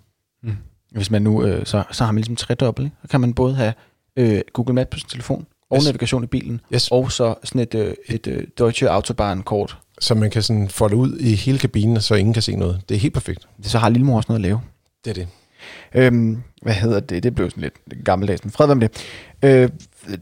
Mm. 0.43 0.57
Hvis 0.91 1.11
man 1.11 1.23
nu, 1.23 1.45
øh, 1.45 1.67
så, 1.67 1.85
så 1.93 2.05
har 2.05 2.13
man 2.13 2.19
ligesom 2.19 2.37
tredobbelt, 2.37 2.93
så 3.03 3.09
kan 3.09 3.21
man 3.21 3.35
både 3.35 3.55
have 3.55 3.73
øh, 4.17 4.41
Google 4.53 4.75
Maps 4.75 4.91
på 4.91 4.99
sin 4.99 5.09
telefon, 5.09 5.47
og 5.71 5.77
yes. 5.77 5.85
navigation 5.85 6.25
i 6.25 6.27
bilen, 6.27 6.61
yes. 6.75 6.89
og 6.91 7.13
så 7.13 7.35
sådan 7.45 7.61
et, 7.61 7.75
øh, 7.75 7.95
et, 8.09 8.27
et 8.27 8.59
Deutsche 8.59 8.91
Autobahn-kort. 8.91 9.79
Så 10.01 10.15
man 10.15 10.31
kan 10.31 10.43
sådan 10.43 10.69
folde 10.69 10.97
ud 10.97 11.19
i 11.19 11.35
hele 11.35 11.59
kabinen, 11.59 12.01
så 12.01 12.15
ingen 12.15 12.33
kan 12.33 12.43
se 12.43 12.57
noget. 12.57 12.81
Det 12.89 12.95
er 12.95 12.99
helt 12.99 13.15
perfekt. 13.15 13.49
Det 13.57 13.67
så 13.67 13.79
har 13.79 13.89
lille 13.89 14.13
også 14.13 14.27
noget 14.29 14.39
at 14.39 14.43
lave. 14.43 14.61
Det 15.05 15.11
er 15.11 15.15
det. 15.15 15.29
Øhm, 15.95 16.43
hvad 16.63 16.75
hedder 16.75 17.01
det? 17.01 17.23
Det 17.23 17.35
blev 17.35 17.51
sådan 17.51 17.63
lidt 17.63 18.05
gammeldags, 18.05 18.45
men 18.45 18.51
fred 18.51 18.75
med 18.75 18.89
det. 18.89 19.05
Øh, 19.43 19.71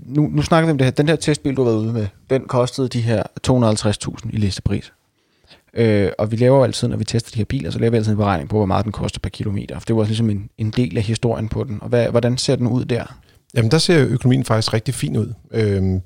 nu, 0.06 0.28
nu 0.32 0.42
snakker 0.42 0.66
vi 0.66 0.70
om 0.70 0.78
det 0.78 0.84
her. 0.84 0.90
Den 0.90 1.08
her 1.08 1.16
testbil, 1.16 1.56
du 1.56 1.64
har 1.64 1.70
været 1.70 1.82
ude 1.82 1.92
med, 1.92 2.06
den 2.30 2.42
kostede 2.42 2.88
de 2.88 3.00
her 3.00 3.22
250.000 3.48 4.30
i 4.32 4.36
listepris. 4.36 4.92
Øh, 5.74 6.10
og 6.18 6.30
vi 6.30 6.36
laver 6.36 6.56
jo 6.56 6.64
altid, 6.64 6.88
når 6.88 6.96
vi 6.96 7.04
tester 7.04 7.30
de 7.30 7.38
her 7.38 7.44
biler, 7.44 7.70
så 7.70 7.78
laver 7.78 7.90
vi 7.90 7.96
altid 7.96 8.12
en 8.12 8.18
beregning 8.18 8.48
på, 8.48 8.56
hvor 8.56 8.66
meget 8.66 8.84
den 8.84 8.92
koster 8.92 9.20
per 9.20 9.30
kilometer. 9.30 9.78
For 9.78 9.86
det 9.86 9.96
var 9.96 10.00
også 10.00 10.10
ligesom 10.10 10.30
en, 10.30 10.50
en 10.58 10.70
del 10.70 10.96
af 10.96 11.02
historien 11.02 11.48
på 11.48 11.64
den. 11.64 11.78
Og 11.82 11.88
hvad, 11.88 12.08
hvordan 12.08 12.38
ser 12.38 12.56
den 12.56 12.66
ud 12.66 12.84
der? 12.84 13.16
Jamen, 13.54 13.70
der 13.70 13.78
ser 13.78 14.06
økonomien 14.08 14.44
faktisk 14.44 14.74
rigtig 14.74 14.94
fin 14.94 15.16
ud. 15.16 15.32
Øhm, 15.50 16.00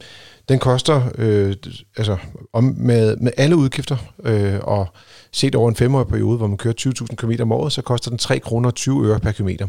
den 0.49 0.59
koster, 0.59 1.03
øh, 1.19 1.55
altså 1.97 2.17
om, 2.53 2.75
med, 2.79 3.17
med 3.17 3.33
alle 3.37 3.57
udgifter, 3.57 3.97
øh, 4.25 4.59
og 4.63 4.87
set 5.33 5.55
over 5.55 5.69
en 5.69 5.77
femårig 5.77 6.07
periode, 6.07 6.37
hvor 6.37 6.47
man 6.47 6.57
kører 6.57 6.75
20.000 6.81 7.15
km 7.15 7.33
om 7.43 7.53
året, 7.53 7.73
så 7.73 7.83
koster 7.83 8.11
den 8.11 8.19
3 8.19 8.39
kroner 8.39 8.71
20 8.71 9.07
øre 9.07 9.21
per 9.21 9.33
kilometer. 9.33 9.69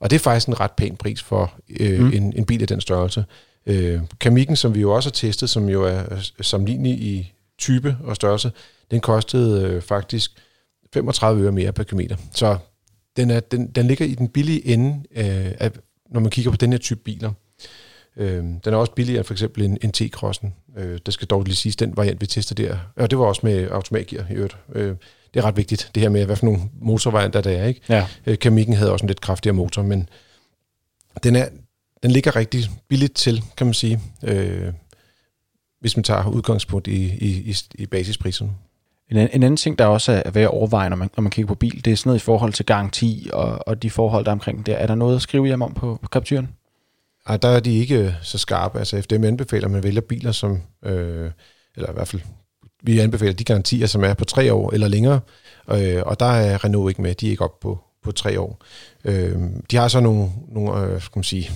Og 0.00 0.10
det 0.10 0.16
er 0.16 0.20
faktisk 0.20 0.48
en 0.48 0.60
ret 0.60 0.70
pæn 0.70 0.96
pris 0.96 1.22
for 1.22 1.54
øh, 1.80 2.00
mm. 2.00 2.12
en, 2.12 2.32
en 2.36 2.44
bil 2.44 2.62
af 2.62 2.68
den 2.68 2.80
størrelse. 2.80 3.24
Øh, 3.66 4.00
Kamikken, 4.20 4.56
som 4.56 4.74
vi 4.74 4.80
jo 4.80 4.94
også 4.94 5.08
har 5.08 5.12
testet, 5.12 5.50
som 5.50 5.68
jo 5.68 5.84
er 5.84 6.02
sammenlignelig 6.40 6.92
i 6.92 7.32
type 7.58 7.96
og 8.04 8.16
størrelse, 8.16 8.52
den 8.90 9.00
kostede 9.00 9.68
øh, 9.68 9.82
faktisk 9.82 10.32
35 10.94 11.44
øre 11.44 11.52
mere 11.52 11.72
per 11.72 11.82
kilometer. 11.82 12.16
Så 12.32 12.58
den, 13.16 13.30
er, 13.30 13.40
den, 13.40 13.66
den 13.66 13.86
ligger 13.86 14.04
i 14.04 14.14
den 14.14 14.28
billige 14.28 14.66
ende, 14.66 15.02
øh, 15.16 15.52
af, 15.60 15.70
når 16.10 16.20
man 16.20 16.30
kigger 16.30 16.50
på 16.50 16.56
den 16.56 16.72
her 16.72 16.78
type 16.78 17.00
biler. 17.00 17.32
Øh, 18.16 18.44
den 18.44 18.60
er 18.64 18.76
også 18.76 18.92
billigere 18.92 19.18
end 19.18 19.24
for 19.24 19.34
eksempel 19.34 19.64
en, 19.64 19.78
en 19.82 19.92
T-Crossen. 19.96 20.78
Øh, 20.78 20.98
det 21.06 21.14
skal 21.14 21.28
dog 21.28 21.42
lige 21.42 21.56
siges, 21.56 21.76
den 21.76 21.96
variant, 21.96 22.20
vi 22.20 22.26
tester 22.26 22.54
der. 22.54 22.78
Og 22.96 23.10
det 23.10 23.18
var 23.18 23.24
også 23.24 23.40
med 23.44 23.68
automatgear 23.70 24.26
i 24.30 24.34
øvrigt. 24.34 24.56
Øh, 24.74 24.94
det 25.36 25.42
er 25.42 25.46
ret 25.46 25.56
vigtigt, 25.56 25.90
det 25.94 26.02
her 26.02 26.08
med, 26.08 26.24
hvad 26.24 26.36
for 26.36 26.46
nogle 26.46 26.60
motorvarianter 26.80 27.40
der 27.40 27.50
er. 27.50 27.66
Ikke? 27.66 27.80
Ja. 27.88 28.06
Øh, 28.26 28.38
Kamikken 28.38 28.74
havde 28.74 28.92
også 28.92 29.02
en 29.02 29.06
lidt 29.06 29.20
kraftigere 29.20 29.54
motor, 29.54 29.82
men 29.82 30.08
den, 31.22 31.36
er, 31.36 31.48
den 32.02 32.10
ligger 32.10 32.36
rigtig 32.36 32.64
billigt 32.88 33.14
til, 33.14 33.42
kan 33.56 33.66
man 33.66 33.74
sige, 33.74 34.00
øh, 34.22 34.72
hvis 35.80 35.96
man 35.96 36.04
tager 36.04 36.28
udgangspunkt 36.28 36.86
i, 36.86 37.04
i, 37.04 37.50
i, 37.50 37.56
i 37.74 37.86
basispriserne. 37.86 38.50
En, 39.10 39.16
en 39.16 39.28
anden 39.28 39.56
ting, 39.56 39.78
der 39.78 39.86
også 39.86 40.22
er 40.24 40.30
værd 40.30 40.44
at 40.44 40.50
overveje, 40.50 40.88
når 40.88 40.96
man, 40.96 41.10
når 41.16 41.22
man 41.22 41.30
kigger 41.30 41.48
på 41.48 41.54
bil, 41.54 41.84
det 41.84 41.92
er 41.92 41.96
sådan 41.96 42.08
noget 42.08 42.20
i 42.20 42.24
forhold 42.24 42.52
til 42.52 42.66
garanti 42.66 43.30
og, 43.32 43.68
og 43.68 43.82
de 43.82 43.90
forhold, 43.90 44.24
der 44.24 44.30
er 44.30 44.34
omkring 44.34 44.66
det. 44.66 44.82
Er 44.82 44.86
der 44.86 44.94
noget 44.94 45.16
at 45.16 45.22
skrive 45.22 45.46
hjem 45.46 45.62
om 45.62 45.74
på, 45.74 45.98
på 46.02 46.08
Capturen? 46.08 46.48
Ej, 47.26 47.36
der 47.36 47.48
er 47.48 47.60
de 47.60 47.78
ikke 47.78 48.16
så 48.22 48.38
skarpe. 48.38 48.78
Altså 48.78 49.02
FDM 49.02 49.24
anbefaler, 49.24 49.64
at 49.64 49.70
man 49.70 49.82
vælger 49.82 50.00
biler, 50.00 50.32
som, 50.32 50.62
øh, 50.84 51.30
eller 51.76 51.90
i 51.90 51.94
hvert 51.94 52.08
fald, 52.08 52.22
vi 52.86 52.98
anbefaler 52.98 53.32
de 53.32 53.44
garantier, 53.44 53.86
som 53.86 54.04
er 54.04 54.14
på 54.14 54.24
tre 54.24 54.52
år 54.52 54.70
eller 54.72 54.88
længere, 54.88 55.20
øh, 55.70 56.02
og 56.06 56.20
der 56.20 56.26
er 56.26 56.64
Renault 56.64 56.90
ikke 56.90 57.02
med. 57.02 57.14
De 57.14 57.26
er 57.26 57.30
ikke 57.30 57.44
op 57.44 57.60
på, 57.60 57.78
på 58.04 58.12
tre 58.12 58.40
år. 58.40 58.62
Øh, 59.04 59.36
de 59.70 59.76
har 59.76 59.88
så 59.88 60.00
nogle, 60.00 60.30
nogle 60.48 60.80
øh, 60.80 61.00
skal 61.00 61.18
man 61.18 61.24
sige, 61.24 61.50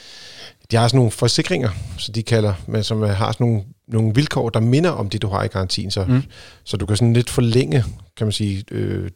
de 0.70 0.76
har 0.76 0.88
sådan 0.88 0.98
nogle 0.98 1.10
forsikringer, 1.10 1.70
så 1.98 2.12
de 2.12 2.22
kalder, 2.22 2.54
men 2.66 2.82
som 2.82 3.02
har 3.02 3.32
sådan 3.32 3.46
nogle, 3.46 3.64
nogle 3.88 4.14
vilkår, 4.14 4.48
der 4.48 4.60
minder 4.60 4.90
om 4.90 5.10
det, 5.10 5.22
du 5.22 5.28
har 5.28 5.44
i 5.44 5.48
garantien, 5.48 5.90
så, 5.90 6.04
mm. 6.04 6.22
så 6.64 6.76
du 6.76 6.86
kan 6.86 6.96
sådan 6.96 7.12
lidt 7.12 7.30
forlænge, 7.30 7.84
kan 8.16 8.26
man 8.26 8.32
sige, 8.32 8.64
øh, 8.70 9.10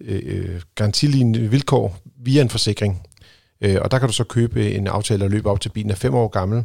øh, 0.00 0.60
garantilignende 0.74 1.50
vilkår 1.50 1.96
via 2.24 2.42
en 2.42 2.50
forsikring. 2.50 3.06
Øh, 3.60 3.76
og 3.82 3.90
der 3.90 3.98
kan 3.98 4.08
du 4.08 4.14
så 4.14 4.24
købe 4.24 4.70
en 4.74 4.86
aftale, 4.86 5.20
der 5.20 5.28
løber 5.28 5.50
op 5.50 5.60
til 5.60 5.68
bilen 5.68 5.90
er 5.90 5.94
fem 5.94 6.14
år 6.14 6.28
gammel, 6.28 6.64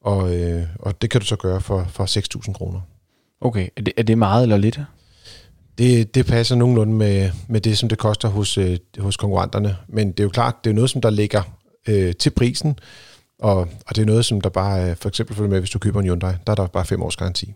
og, 0.00 0.36
øh, 0.36 0.62
og 0.78 1.02
det 1.02 1.10
kan 1.10 1.20
du 1.20 1.26
så 1.26 1.36
gøre 1.36 1.60
for, 1.60 1.86
for 1.88 2.38
6.000 2.46 2.52
kroner. 2.52 2.80
Okay, 3.44 3.68
er 3.76 3.82
det, 3.82 3.92
er 3.96 4.02
det 4.02 4.18
meget 4.18 4.42
eller 4.42 4.56
lidt? 4.56 4.80
Det, 5.78 6.14
det 6.14 6.26
passer 6.26 6.56
nogenlunde 6.56 6.92
med, 6.92 7.30
med 7.48 7.60
det, 7.60 7.78
som 7.78 7.88
det 7.88 7.98
koster 7.98 8.28
hos, 8.28 8.58
øh, 8.58 8.78
hos 8.98 9.16
konkurrenterne. 9.16 9.76
Men 9.88 10.12
det 10.12 10.20
er 10.20 10.24
jo 10.24 10.30
klart, 10.30 10.64
det 10.64 10.70
er 10.70 10.74
noget, 10.74 10.90
som 10.90 11.00
der 11.00 11.10
ligger 11.10 11.42
øh, 11.88 12.14
til 12.14 12.30
prisen, 12.30 12.78
og, 13.38 13.56
og 13.58 13.96
det 13.96 13.98
er 13.98 14.06
noget, 14.06 14.24
som 14.24 14.40
der 14.40 14.48
bare, 14.48 14.90
øh, 14.90 14.96
for 14.96 15.08
eksempel 15.08 15.36
følger 15.36 15.50
med, 15.50 15.58
hvis 15.58 15.70
du 15.70 15.78
køber 15.78 16.00
en 16.00 16.06
Hyundai, 16.06 16.32
der 16.46 16.50
er 16.50 16.54
der 16.54 16.66
bare 16.66 16.84
fem 16.84 17.02
års 17.02 17.16
garanti. 17.16 17.54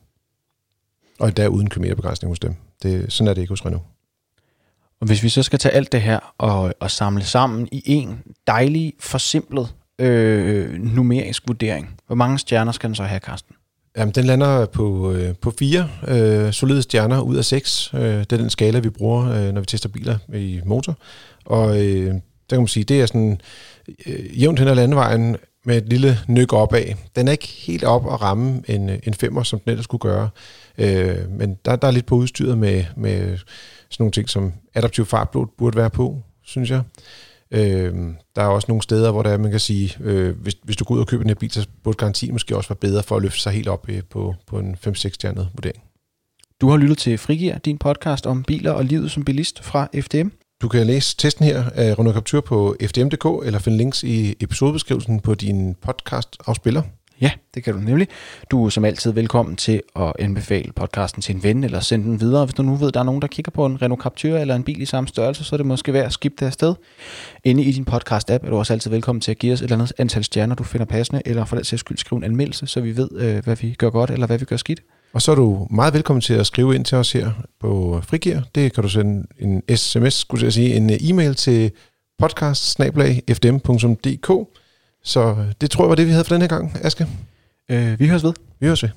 Og 1.18 1.36
der 1.36 1.44
er 1.44 1.48
uden 1.48 1.70
kilometerbegrænsning 1.70 2.30
hos 2.30 2.38
dem. 2.38 2.54
Det, 2.82 3.12
sådan 3.12 3.28
er 3.28 3.34
det 3.34 3.40
ikke 3.40 3.52
hos 3.52 3.66
Renault. 3.66 3.84
Og 5.00 5.06
hvis 5.06 5.22
vi 5.22 5.28
så 5.28 5.42
skal 5.42 5.58
tage 5.58 5.74
alt 5.74 5.92
det 5.92 6.02
her 6.02 6.34
og, 6.38 6.74
og 6.80 6.90
samle 6.90 7.24
sammen 7.24 7.68
i 7.72 7.82
en 7.86 8.22
dejlig, 8.46 8.92
forsimplet 9.00 9.74
øh, 9.98 10.72
numerisk 10.72 11.42
vurdering, 11.46 12.00
hvor 12.06 12.16
mange 12.16 12.38
stjerner 12.38 12.72
skal 12.72 12.88
den 12.88 12.94
så 12.94 13.02
have, 13.02 13.20
Karsten? 13.20 13.55
Jamen, 13.96 14.14
den 14.14 14.24
lander 14.24 14.66
på, 14.66 15.12
øh, 15.12 15.34
på 15.34 15.52
fire 15.58 15.90
øh, 16.08 16.52
solide 16.52 16.82
stjerner 16.82 17.20
ud 17.20 17.36
af 17.36 17.44
seks. 17.44 17.94
Øh, 17.94 18.00
det 18.00 18.32
er 18.32 18.36
den 18.36 18.50
skala, 18.50 18.78
vi 18.78 18.90
bruger, 18.90 19.30
øh, 19.30 19.52
når 19.52 19.60
vi 19.60 19.66
tester 19.66 19.88
biler 19.88 20.18
i 20.34 20.60
motor. 20.64 20.98
Og 21.44 21.84
øh, 21.84 22.06
der 22.50 22.56
kan 22.56 22.58
man 22.58 22.68
sige, 22.68 22.84
det 22.84 23.00
er 23.00 23.06
sådan 23.06 23.40
øh, 24.06 24.42
jævnt 24.42 24.58
hen 24.58 24.68
ad 24.68 24.74
landevejen 24.74 25.36
med 25.64 25.76
et 25.76 25.88
lille 25.88 26.18
nyk 26.28 26.52
opad. 26.52 26.84
Den 27.16 27.28
er 27.28 27.32
ikke 27.32 27.48
helt 27.48 27.84
op 27.84 28.12
at 28.12 28.22
ramme 28.22 28.62
en, 28.68 28.90
en 29.02 29.14
femmer, 29.14 29.42
som 29.42 29.58
den 29.58 29.70
ellers 29.70 29.84
skulle 29.84 30.00
gøre. 30.00 30.28
Øh, 30.78 31.30
men 31.30 31.58
der, 31.64 31.76
der 31.76 31.88
er 31.88 31.92
lidt 31.92 32.06
på 32.06 32.14
udstyret 32.14 32.58
med, 32.58 32.84
med 32.96 33.38
sådan 33.90 34.02
nogle 34.02 34.12
ting, 34.12 34.28
som 34.28 34.52
adaptiv 34.74 35.06
fartblod 35.06 35.46
burde 35.58 35.76
være 35.76 35.90
på, 35.90 36.22
synes 36.44 36.70
jeg. 36.70 36.82
Øh, 37.56 37.94
der 38.36 38.42
er 38.42 38.46
også 38.46 38.66
nogle 38.68 38.82
steder, 38.82 39.10
hvor 39.10 39.22
der 39.22 39.30
er, 39.30 39.38
man 39.38 39.50
kan 39.50 39.60
sige, 39.60 39.96
øh, 40.00 40.36
hvis, 40.40 40.56
hvis 40.64 40.76
du 40.76 40.84
går 40.84 40.94
ud 40.94 41.00
og 41.00 41.06
køber 41.06 41.22
en 41.22 41.28
her 41.30 41.34
bil, 41.34 41.50
så 41.50 41.66
burde 41.82 41.96
garantien 41.96 42.32
måske 42.32 42.56
også 42.56 42.68
være 42.68 42.76
bedre 42.76 43.02
for 43.02 43.16
at 43.16 43.22
løfte 43.22 43.40
sig 43.40 43.52
helt 43.52 43.68
op 43.68 43.88
øh, 43.88 44.02
på, 44.10 44.34
på 44.46 44.58
en 44.58 44.76
5-6 44.86 44.92
stjernet 44.94 45.48
vurdering. 45.54 45.82
Du 46.60 46.68
har 46.68 46.76
lyttet 46.76 46.98
til 46.98 47.18
Frigir, 47.18 47.58
din 47.58 47.78
podcast 47.78 48.26
om 48.26 48.42
biler 48.42 48.72
og 48.72 48.84
livet 48.84 49.10
som 49.10 49.24
bilist 49.24 49.64
fra 49.64 49.88
FDM. 50.00 50.28
Du 50.62 50.68
kan 50.68 50.86
læse 50.86 51.16
testen 51.16 51.44
her 51.44 51.64
af 51.74 51.98
Renault 51.98 52.14
Captur 52.14 52.40
på 52.40 52.76
fdm.dk 52.80 53.46
eller 53.46 53.58
finde 53.58 53.78
links 53.78 54.02
i 54.02 54.34
episodebeskrivelsen 54.40 55.20
på 55.20 55.34
din 55.34 55.74
podcast-afspiller. 55.74 56.82
Ja, 57.20 57.30
det 57.54 57.64
kan 57.64 57.74
du 57.74 57.80
nemlig. 57.80 58.08
Du 58.50 58.66
er 58.66 58.70
som 58.70 58.84
altid 58.84 59.12
velkommen 59.12 59.56
til 59.56 59.82
at 59.96 60.12
anbefale 60.18 60.72
podcasten 60.72 61.22
til 61.22 61.34
en 61.34 61.42
ven, 61.42 61.64
eller 61.64 61.80
sende 61.80 62.04
den 62.04 62.20
videre. 62.20 62.44
Hvis 62.44 62.54
du 62.54 62.62
nu 62.62 62.74
ved, 62.74 62.88
at 62.88 62.94
der 62.94 63.00
er 63.00 63.04
nogen, 63.04 63.22
der 63.22 63.28
kigger 63.28 63.50
på 63.50 63.66
en 63.66 63.82
Renault 63.82 64.02
Captur 64.02 64.38
eller 64.38 64.54
en 64.54 64.62
bil 64.62 64.82
i 64.82 64.84
samme 64.84 65.08
størrelse, 65.08 65.44
så 65.44 65.54
er 65.54 65.56
det 65.56 65.66
måske 65.66 65.92
værd 65.92 66.06
at 66.06 66.12
skifte 66.12 66.36
det 66.40 66.46
afsted. 66.46 66.74
Inde 67.44 67.62
i 67.62 67.72
din 67.72 67.86
podcast-app 67.90 68.46
er 68.46 68.50
du 68.50 68.56
også 68.56 68.72
altid 68.72 68.90
velkommen 68.90 69.20
til 69.20 69.30
at 69.30 69.38
give 69.38 69.52
os 69.52 69.60
et 69.60 69.64
eller 69.64 69.76
andet 69.76 69.92
antal 69.98 70.24
stjerner, 70.24 70.54
du 70.54 70.64
finder 70.64 70.84
passende, 70.84 71.22
eller 71.24 71.44
for 71.44 71.56
den 71.56 71.64
sags 71.64 71.80
skyld 71.80 71.98
skrive 71.98 72.16
en 72.16 72.24
anmeldelse, 72.24 72.66
så 72.66 72.80
vi 72.80 72.96
ved, 72.96 73.08
øh, 73.16 73.44
hvad 73.44 73.56
vi 73.56 73.74
gør 73.78 73.90
godt, 73.90 74.10
eller 74.10 74.26
hvad 74.26 74.38
vi 74.38 74.44
gør 74.44 74.56
skidt. 74.56 74.80
Og 75.12 75.22
så 75.22 75.30
er 75.30 75.36
du 75.36 75.66
meget 75.70 75.94
velkommen 75.94 76.20
til 76.20 76.34
at 76.34 76.46
skrive 76.46 76.74
ind 76.74 76.84
til 76.84 76.98
os 76.98 77.12
her 77.12 77.30
på 77.60 78.00
Frigir. 78.02 78.40
Det 78.54 78.72
kan 78.72 78.82
du 78.82 78.88
sende 78.88 79.26
en 79.38 79.76
sms, 79.76 80.14
skulle 80.14 80.44
jeg 80.44 80.52
sige, 80.52 80.74
en 80.74 80.90
e-mail 81.00 81.34
til 81.34 81.70
podcast 82.18 82.80
så 85.06 85.36
det 85.60 85.70
tror 85.70 85.84
jeg 85.84 85.88
var 85.88 85.94
det, 85.94 86.06
vi 86.06 86.10
havde 86.10 86.24
for 86.24 86.34
den 86.34 86.40
her 86.42 86.48
gang, 86.48 86.78
Aske. 86.82 87.06
Øh, 87.70 87.98
vi 87.98 88.08
høres 88.08 88.24
ved. 88.24 88.32
Vi 88.60 88.66
høres 88.66 88.82
ved. 88.82 88.90